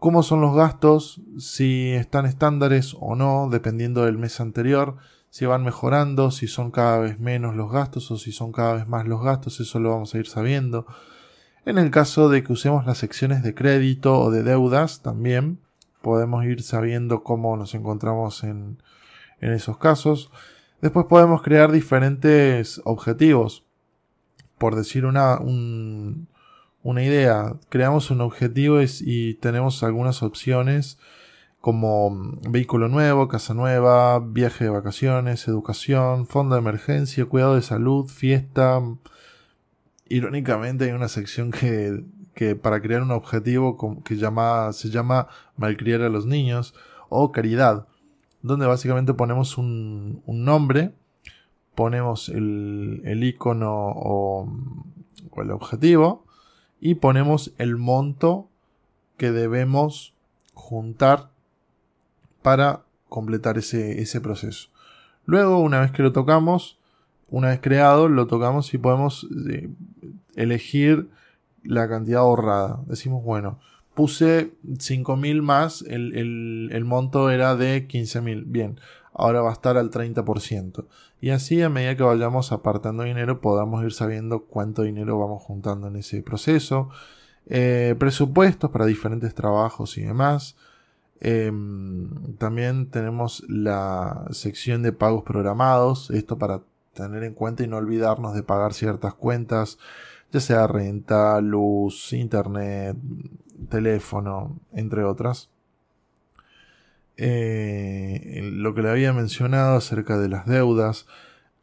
cómo 0.00 0.24
son 0.24 0.40
los 0.40 0.56
gastos, 0.56 1.20
si 1.38 1.92
están 1.92 2.26
estándares 2.26 2.96
o 2.98 3.14
no, 3.14 3.48
dependiendo 3.48 4.06
del 4.06 4.18
mes 4.18 4.40
anterior, 4.40 4.96
si 5.30 5.46
van 5.46 5.62
mejorando, 5.62 6.32
si 6.32 6.48
son 6.48 6.72
cada 6.72 6.98
vez 6.98 7.20
menos 7.20 7.54
los 7.54 7.70
gastos 7.70 8.10
o 8.10 8.18
si 8.18 8.32
son 8.32 8.50
cada 8.50 8.74
vez 8.74 8.88
más 8.88 9.06
los 9.06 9.22
gastos, 9.22 9.60
eso 9.60 9.78
lo 9.78 9.90
vamos 9.90 10.12
a 10.16 10.18
ir 10.18 10.26
sabiendo. 10.26 10.84
En 11.64 11.78
el 11.78 11.90
caso 11.90 12.28
de 12.28 12.42
que 12.42 12.52
usemos 12.52 12.86
las 12.86 12.98
secciones 12.98 13.42
de 13.42 13.54
crédito 13.54 14.18
o 14.18 14.30
de 14.30 14.42
deudas, 14.42 15.00
también 15.02 15.60
podemos 16.00 16.44
ir 16.44 16.62
sabiendo 16.62 17.22
cómo 17.22 17.56
nos 17.56 17.74
encontramos 17.74 18.42
en, 18.42 18.82
en 19.40 19.52
esos 19.52 19.78
casos. 19.78 20.30
Después 20.80 21.06
podemos 21.06 21.42
crear 21.42 21.70
diferentes 21.70 22.80
objetivos. 22.84 23.64
Por 24.58 24.74
decir 24.74 25.06
una, 25.06 25.38
una 26.82 27.02
idea, 27.02 27.54
creamos 27.68 28.10
un 28.10 28.20
objetivo 28.20 28.78
y 29.00 29.34
tenemos 29.34 29.82
algunas 29.82 30.22
opciones 30.22 30.98
como 31.60 32.10
mm, 32.10 32.50
vehículo 32.50 32.88
nuevo, 32.88 33.28
casa 33.28 33.54
nueva, 33.54 34.18
viaje 34.18 34.64
de 34.64 34.70
vacaciones, 34.70 35.46
educación, 35.48 36.26
fondo 36.26 36.56
de 36.56 36.60
emergencia, 36.60 37.24
cuidado 37.26 37.54
de 37.54 37.62
salud, 37.62 38.08
fiesta. 38.08 38.80
Irónicamente 40.12 40.84
hay 40.84 40.90
una 40.90 41.08
sección 41.08 41.50
que, 41.50 42.04
que 42.34 42.54
para 42.56 42.80
crear 42.82 43.02
un 43.02 43.10
objetivo 43.10 44.02
que 44.04 44.16
se 44.16 44.90
llama 44.90 45.28
malcriar 45.56 46.02
a 46.02 46.08
los 46.08 46.26
niños 46.26 46.74
o 47.08 47.32
caridad, 47.32 47.86
donde 48.42 48.66
básicamente 48.66 49.14
ponemos 49.14 49.56
un, 49.56 50.22
nombre, 50.26 50.94
ponemos 51.74 52.28
el, 52.28 53.02
el 53.04 53.24
icono 53.24 53.72
o, 53.72 54.52
o 55.30 55.42
el 55.42 55.50
objetivo 55.50 56.26
y 56.80 56.96
ponemos 56.96 57.54
el 57.58 57.76
monto 57.76 58.48
que 59.16 59.30
debemos 59.30 60.14
juntar 60.52 61.30
para 62.42 62.82
completar 63.08 63.58
ese, 63.58 64.20
proceso. 64.20 64.68
Luego, 65.24 65.60
una 65.60 65.80
vez 65.80 65.92
que 65.92 66.02
lo 66.02 66.12
tocamos, 66.12 66.78
una 67.32 67.48
vez 67.48 67.60
creado, 67.60 68.08
lo 68.08 68.26
tocamos 68.26 68.72
y 68.74 68.78
podemos 68.78 69.26
eh, 69.50 69.70
elegir 70.36 71.08
la 71.64 71.88
cantidad 71.88 72.20
ahorrada. 72.20 72.80
Decimos, 72.86 73.24
bueno, 73.24 73.58
puse 73.94 74.52
5.000 74.66 75.40
más, 75.40 75.80
el, 75.82 76.70
el, 76.70 76.84
monto 76.84 77.30
era 77.30 77.56
de 77.56 77.88
15.000. 77.88 78.44
Bien, 78.46 78.78
ahora 79.14 79.40
va 79.40 79.48
a 79.48 79.54
estar 79.54 79.78
al 79.78 79.90
30%. 79.90 80.84
Y 81.22 81.30
así 81.30 81.62
a 81.62 81.70
medida 81.70 81.96
que 81.96 82.02
vayamos 82.02 82.52
apartando 82.52 83.04
dinero 83.04 83.40
podamos 83.40 83.82
ir 83.82 83.92
sabiendo 83.92 84.44
cuánto 84.44 84.82
dinero 84.82 85.18
vamos 85.18 85.42
juntando 85.42 85.86
en 85.88 85.96
ese 85.96 86.22
proceso. 86.22 86.90
Eh, 87.46 87.94
presupuestos 87.98 88.70
para 88.70 88.84
diferentes 88.84 89.34
trabajos 89.34 89.96
y 89.96 90.02
demás. 90.02 90.54
Em, 91.20 92.10
también 92.36 92.90
tenemos 92.90 93.42
la 93.48 94.26
sección 94.32 94.82
de 94.82 94.92
pagos 94.92 95.22
programados, 95.22 96.10
esto 96.10 96.36
para 96.36 96.60
tener 96.94 97.24
en 97.24 97.34
cuenta 97.34 97.62
y 97.62 97.68
no 97.68 97.76
olvidarnos 97.76 98.34
de 98.34 98.42
pagar 98.42 98.74
ciertas 98.74 99.14
cuentas, 99.14 99.78
ya 100.32 100.40
sea 100.40 100.66
renta, 100.66 101.40
luz, 101.40 102.12
internet, 102.12 102.96
teléfono, 103.68 104.58
entre 104.72 105.04
otras. 105.04 105.50
Eh, 107.16 108.40
lo 108.52 108.74
que 108.74 108.82
le 108.82 108.90
había 108.90 109.12
mencionado 109.12 109.76
acerca 109.76 110.18
de 110.18 110.28
las 110.28 110.46
deudas, 110.46 111.06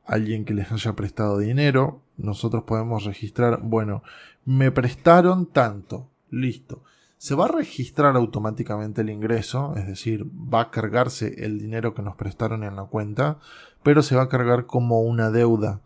alguien 0.05 0.45
que 0.45 0.53
les 0.53 0.71
haya 0.71 0.93
prestado 0.93 1.38
dinero, 1.38 2.01
nosotros 2.17 2.63
podemos 2.63 3.05
registrar, 3.05 3.59
bueno, 3.61 4.03
me 4.45 4.71
prestaron 4.71 5.45
tanto, 5.47 6.09
listo 6.30 6.84
se 7.19 7.36
va 7.36 7.45
a 7.45 7.49
registrar 7.49 8.15
automáticamente 8.15 9.01
el 9.01 9.09
ingreso, 9.09 9.73
es 9.75 9.86
decir, 9.86 10.25
va 10.25 10.61
a 10.61 10.71
cargarse 10.71 11.43
el 11.43 11.59
dinero 11.59 11.93
que 11.93 12.01
nos 12.01 12.15
prestaron 12.15 12.63
en 12.63 12.77
la 12.77 12.86
cuenta, 12.86 13.39
pero 13.84 14.03
se 14.03 14.15
va 14.15 14.23
a 14.23 14.30
cargar 14.30 14.65
como 14.65 15.01
una 15.01 15.32
deuda 15.32 15.82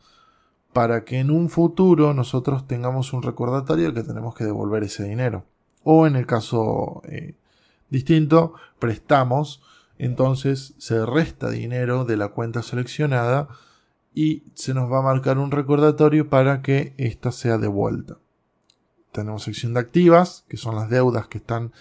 para 0.73 1.03
que 1.03 1.19
en 1.19 1.29
un 1.29 1.49
futuro 1.49 2.13
nosotros 2.13 2.67
tengamos 2.67 3.13
un 3.13 3.21
recordatorio 3.21 3.91
de 3.91 4.01
que 4.01 4.07
tenemos 4.07 4.33
que 4.35 4.43
devolver 4.43 4.83
ese 4.83 5.03
dinero. 5.03 5.45
O 5.83 6.07
en 6.07 6.15
el 6.15 6.25
caso 6.25 7.01
eh, 7.05 7.35
distinto, 7.89 8.53
prestamos, 8.79 9.61
entonces 9.97 10.73
se 10.77 11.05
resta 11.05 11.49
dinero 11.49 12.05
de 12.05 12.17
la 12.17 12.29
cuenta 12.29 12.63
seleccionada 12.63 13.49
y 14.15 14.43
se 14.55 14.73
nos 14.73 14.91
va 14.91 14.99
a 14.99 15.03
marcar 15.03 15.37
un 15.37 15.51
recordatorio 15.51 16.29
para 16.29 16.61
que 16.61 16.95
ésta 16.97 17.31
sea 17.31 17.57
devuelta 17.57 18.17
tenemos 19.13 19.43
sección 19.43 19.73
de 19.73 19.79
activas, 19.79 20.43
que 20.49 20.57
son 20.57 20.75
las 20.75 20.89
deudas 20.89 21.27
que 21.27 21.37
están 21.37 21.71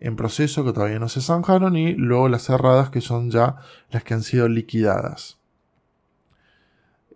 en 0.00 0.16
proceso, 0.16 0.64
que 0.64 0.72
todavía 0.72 0.98
no 0.98 1.08
se 1.08 1.20
zanjaron, 1.20 1.76
y 1.76 1.92
luego 1.92 2.28
las 2.28 2.44
cerradas, 2.44 2.90
que 2.90 3.00
son 3.00 3.30
ya 3.30 3.56
las 3.90 4.02
que 4.02 4.14
han 4.14 4.22
sido 4.22 4.48
liquidadas. 4.48 5.37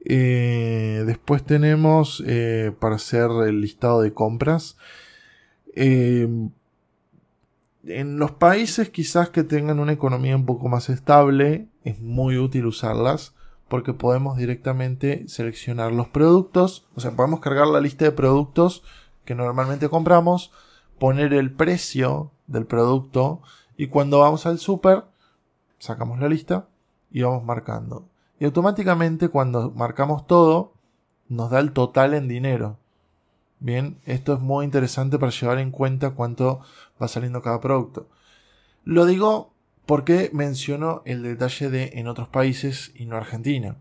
Eh, 0.04 1.04
después 1.06 1.44
tenemos 1.44 2.22
eh, 2.26 2.72
para 2.78 2.96
hacer 2.96 3.30
el 3.46 3.60
listado 3.60 4.02
de 4.02 4.12
compras. 4.12 4.76
Eh, 5.74 6.28
en 7.84 8.18
los 8.18 8.30
países 8.32 8.90
quizás 8.90 9.30
que 9.30 9.42
tengan 9.42 9.80
una 9.80 9.92
economía 9.92 10.36
un 10.36 10.46
poco 10.46 10.68
más 10.68 10.88
estable, 10.88 11.68
es 11.84 12.00
muy 12.00 12.38
útil 12.38 12.66
usarlas 12.66 13.34
porque 13.68 13.94
podemos 13.94 14.36
directamente 14.36 15.26
seleccionar 15.28 15.92
los 15.92 16.08
productos, 16.08 16.86
o 16.94 17.00
sea, 17.00 17.12
podemos 17.12 17.40
cargar 17.40 17.66
la 17.68 17.80
lista 17.80 18.04
de 18.04 18.12
productos 18.12 18.84
que 19.24 19.34
normalmente 19.34 19.88
compramos, 19.88 20.52
poner 20.98 21.32
el 21.32 21.50
precio 21.50 22.30
del 22.46 22.66
producto 22.66 23.40
y 23.76 23.86
cuando 23.86 24.18
vamos 24.18 24.46
al 24.46 24.58
super 24.58 25.04
sacamos 25.78 26.20
la 26.20 26.28
lista 26.28 26.68
y 27.10 27.22
vamos 27.22 27.44
marcando. 27.44 28.11
Y 28.42 28.44
automáticamente 28.44 29.28
cuando 29.28 29.70
marcamos 29.70 30.26
todo 30.26 30.72
nos 31.28 31.52
da 31.52 31.60
el 31.60 31.70
total 31.70 32.12
en 32.12 32.26
dinero. 32.26 32.76
Bien, 33.60 34.00
esto 34.04 34.34
es 34.34 34.40
muy 34.40 34.64
interesante 34.64 35.16
para 35.16 35.30
llevar 35.30 35.60
en 35.60 35.70
cuenta 35.70 36.10
cuánto 36.10 36.58
va 37.00 37.06
saliendo 37.06 37.40
cada 37.40 37.60
producto. 37.60 38.08
Lo 38.82 39.06
digo 39.06 39.52
porque 39.86 40.28
menciono 40.32 41.02
el 41.04 41.22
detalle 41.22 41.70
de 41.70 41.92
en 41.94 42.08
otros 42.08 42.26
países 42.26 42.90
y 42.96 43.06
no 43.06 43.16
Argentina. 43.16 43.76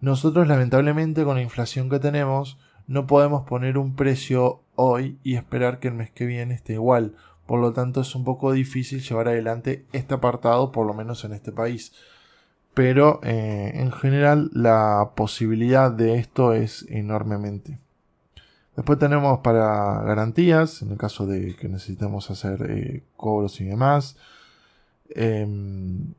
Nosotros 0.00 0.48
lamentablemente 0.48 1.22
con 1.22 1.36
la 1.36 1.42
inflación 1.42 1.88
que 1.88 2.00
tenemos 2.00 2.58
no 2.88 3.06
podemos 3.06 3.44
poner 3.46 3.78
un 3.78 3.94
precio 3.94 4.62
hoy 4.74 5.20
y 5.22 5.36
esperar 5.36 5.78
que 5.78 5.86
el 5.86 5.94
mes 5.94 6.10
que 6.10 6.26
viene 6.26 6.54
esté 6.54 6.72
igual. 6.72 7.14
Por 7.46 7.60
lo 7.60 7.72
tanto, 7.72 8.00
es 8.00 8.12
un 8.16 8.24
poco 8.24 8.50
difícil 8.50 9.02
llevar 9.02 9.28
adelante 9.28 9.86
este 9.92 10.14
apartado, 10.14 10.72
por 10.72 10.84
lo 10.84 10.94
menos 10.94 11.24
en 11.24 11.32
este 11.32 11.52
país. 11.52 11.92
Pero 12.74 13.20
eh, 13.22 13.72
en 13.74 13.92
general 13.92 14.50
la 14.52 15.12
posibilidad 15.14 15.90
de 15.90 16.18
esto 16.18 16.52
es 16.52 16.84
enormemente. 16.88 17.78
Después 18.76 18.98
tenemos 18.98 19.38
para 19.38 20.02
garantías, 20.02 20.82
en 20.82 20.90
el 20.90 20.98
caso 20.98 21.26
de 21.26 21.54
que 21.54 21.68
necesitemos 21.68 22.30
hacer 22.30 22.66
eh, 22.68 23.04
cobros 23.16 23.60
y 23.60 23.64
demás. 23.64 24.16
Em, 25.10 26.14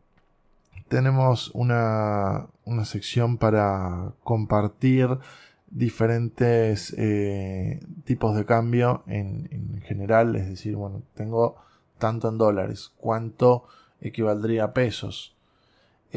tenemos 0.88 1.52
una, 1.54 2.48
una 2.64 2.86
sección 2.86 3.38
para 3.38 4.14
compartir 4.24 5.10
diferentes 5.76 6.96
eh, 6.98 7.82
tipos 8.06 8.36
de 8.36 8.46
cambio 8.46 9.04
en, 9.08 9.82
general, 9.86 10.36
es 10.36 10.48
decir, 10.48 10.76
bueno, 10.76 11.04
tengo 11.16 11.58
tanto 11.98 12.30
en 12.30 12.38
dólares, 12.38 12.94
cuánto 12.98 13.66
equivaldría 14.00 14.64
a 14.64 14.74
pesos. 14.74 15.35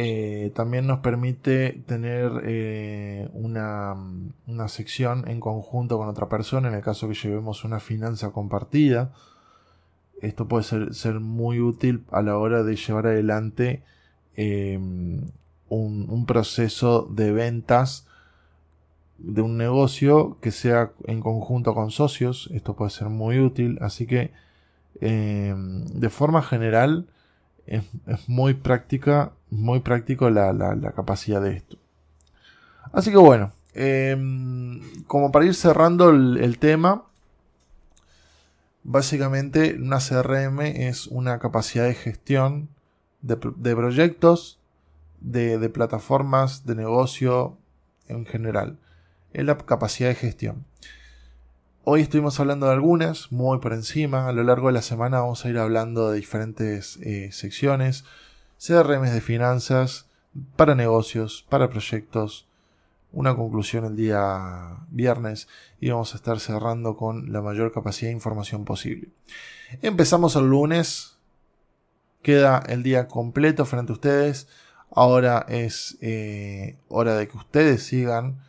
Eh, 0.01 0.53
también 0.55 0.87
nos 0.87 1.01
permite 1.01 1.83
tener 1.87 2.31
eh, 2.45 3.29
una, 3.33 3.97
una, 4.47 4.69
sección 4.69 5.27
en 5.27 5.41
conjunto 5.41 5.99
con 5.99 6.09
otra 6.09 6.29
persona 6.29 6.69
en 6.69 6.75
el 6.75 6.83
caso 6.83 7.09
que 7.09 7.15
llevemos 7.15 7.65
una 7.65 7.81
finanza 7.81 8.31
compartida. 8.31 9.13
Esto 10.23 10.47
puede 10.47 10.63
ser, 10.63 10.95
ser 10.95 11.19
muy 11.19 11.59
útil 11.61 12.05
a 12.13 12.23
la 12.23 12.39
hora 12.39 12.63
de 12.63 12.77
llevar 12.77 13.07
adelante 13.07 13.83
un, 14.37 15.33
un, 15.69 16.27
proceso 16.27 17.09
de 17.11 17.33
ventas 17.33 18.07
de 19.19 19.43
un 19.43 19.57
negocio 19.59 20.39
que 20.41 20.53
sea 20.53 20.93
en 21.07 21.21
conjunto 21.21 21.75
con 21.75 21.91
socios. 21.91 22.49
Esto 22.53 22.77
puede 22.77 22.91
ser 22.91 23.09
muy 23.09 23.41
útil. 23.41 23.79
Así 23.81 24.07
que 24.07 24.31
eh, 25.01 25.55
de 25.57 26.11
forma 26.11 26.43
general 26.43 27.07
es, 27.67 27.85
muy 28.29 28.55
práctica, 28.55 29.33
muy 29.51 29.81
práctico 29.81 30.31
la, 30.31 30.93
capacidad 30.95 31.41
de 31.41 31.57
esto. 31.57 31.77
Así 32.93 33.11
que 33.11 33.17
bueno, 33.17 33.53
em, 33.75 34.81
como 35.07 35.31
para 35.31 35.45
ir 35.45 35.55
cerrando 35.55 36.11
el, 36.11 36.59
tema, 36.59 37.05
básicamente 38.83 39.77
una 39.79 39.99
CRM 39.99 40.61
es 40.61 41.07
una 41.07 41.39
capacidad 41.39 41.85
de 41.85 41.95
gestión 41.95 42.69
de, 43.21 43.37
proyectos, 43.37 44.59
de 45.21 45.69
plataformas, 45.69 46.65
de 46.65 46.75
negocio 46.75 47.57
en 48.09 48.27
general 48.27 48.79
es 49.33 49.45
la 49.45 49.59
capacidad 49.59 50.09
de 50.09 50.15
gestión. 50.15 50.65
Hoy 51.85 52.03
estuvimos 52.03 52.39
hablando 52.39 52.67
de 52.67 52.73
algunas, 52.73 53.33
muy 53.33 53.59
por 53.59 53.73
encima. 53.73 54.29
A 54.29 54.33
lo 54.33 54.43
largo 54.43 54.67
de 54.67 54.75
la 54.75 54.83
semana 54.83 55.21
vamos 55.21 55.45
a 55.45 55.49
ir 55.49 55.59
hablando 55.59 56.11
de 56.11 56.17
diferentes 56.17 56.99
eh, 57.03 57.31
secciones, 57.33 58.05
CRMs 58.59 59.13
de 59.13 59.21
finanzas, 59.21 60.07
para 60.57 60.75
negocios, 60.75 61.47
para 61.49 61.71
proyectos. 61.71 62.47
Una 63.11 63.35
conclusión 63.35 63.87
el 63.87 63.97
día 63.97 64.81
viernes 64.91 65.49
y 65.81 65.89
vamos 65.89 66.13
a 66.13 66.17
estar 66.17 66.41
cerrando 66.41 66.97
con 66.97 67.33
la 67.33 67.41
mayor 67.41 67.73
capacidad 67.73 68.11
de 68.11 68.17
información 68.17 68.65
posible. 68.65 69.09
Empezamos 69.81 70.37
el 70.37 70.49
lunes, 70.51 71.17
queda 72.23 72.63
el 72.69 72.83
día 72.83 73.09
completo 73.09 73.65
frente 73.65 73.93
a 73.93 73.95
ustedes. 73.95 74.49
Ahora 74.91 75.47
es 75.49 75.97
eh, 76.03 76.77
hora 76.89 77.17
de 77.17 77.29
que 77.29 77.37
ustedes 77.39 77.83
sigan 77.83 78.41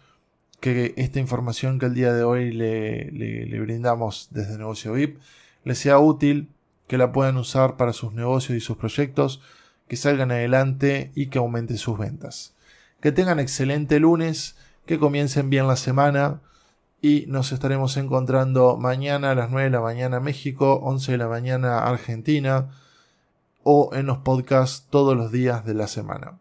que 0.60 0.94
esta 0.98 1.20
información 1.20 1.80
que 1.80 1.86
el 1.86 1.94
día 1.94 2.12
de 2.14 2.24
hoy 2.24 2.52
le, 2.52 3.12
le 3.12 3.60
brindamos 3.62 4.28
desde 4.32 4.58
Negocio 4.58 4.92
VIP 4.92 5.20
les 5.64 5.78
sea 5.78 6.00
útil, 6.00 6.50
que 6.88 6.98
la 6.98 7.12
puedan 7.12 7.38
usar 7.38 7.78
para 7.78 7.94
sus 7.94 8.14
negocios 8.14 8.58
y 8.58 8.62
sus 8.62 8.78
proyectos, 8.78 9.42
que 9.90 9.98
salgan 9.98 10.32
adelante 10.32 11.12
y 11.16 11.28
que 11.28 11.40
aumenten 11.40 11.78
sus 11.78 11.98
ventas. 11.98 12.56
Que 13.02 13.12
tengan 13.12 13.40
excelente 13.40 14.00
lunes, 14.00 14.56
que 14.86 15.00
comiencen 15.00 15.50
bien 15.50 15.68
la 15.68 15.76
semana 15.76 16.42
y 17.02 17.26
nos 17.28 17.52
estaremos 17.52 17.98
encontrando 17.98 18.78
mañana 18.78 19.32
a 19.32 19.36
las 19.36 19.50
9 19.50 19.66
de 19.66 19.70
la 19.72 19.82
mañana 19.82 20.20
México, 20.20 20.80
11 20.84 21.14
de 21.14 21.18
la 21.18 21.28
mañana 21.28 21.80
Argentina 21.80 22.70
o 23.64 23.90
en 23.94 24.06
los 24.06 24.20
podcasts 24.20 24.88
todos 24.90 25.18
los 25.18 25.32
días 25.32 25.66
de 25.66 25.74
la 25.74 25.88
semana. 25.88 26.38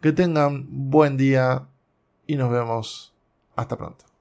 Que 0.00 0.12
tengan 0.12 0.66
buen 0.68 1.16
día 1.18 1.66
y 2.26 2.36
nos 2.36 2.50
vemos. 2.50 3.12
Hasta 3.56 3.76
pronto. 3.76 4.15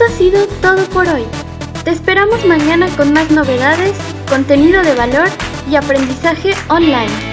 Esto 0.00 0.14
ha 0.14 0.16
sido 0.16 0.46
todo 0.62 0.82
por 0.94 1.06
hoy. 1.08 1.24
Te 1.84 1.90
esperamos 1.90 2.46
mañana 2.46 2.88
con 2.96 3.12
más 3.12 3.30
novedades, 3.30 3.92
contenido 4.30 4.82
de 4.82 4.94
valor 4.94 5.28
y 5.70 5.76
aprendizaje 5.76 6.54
online. 6.70 7.29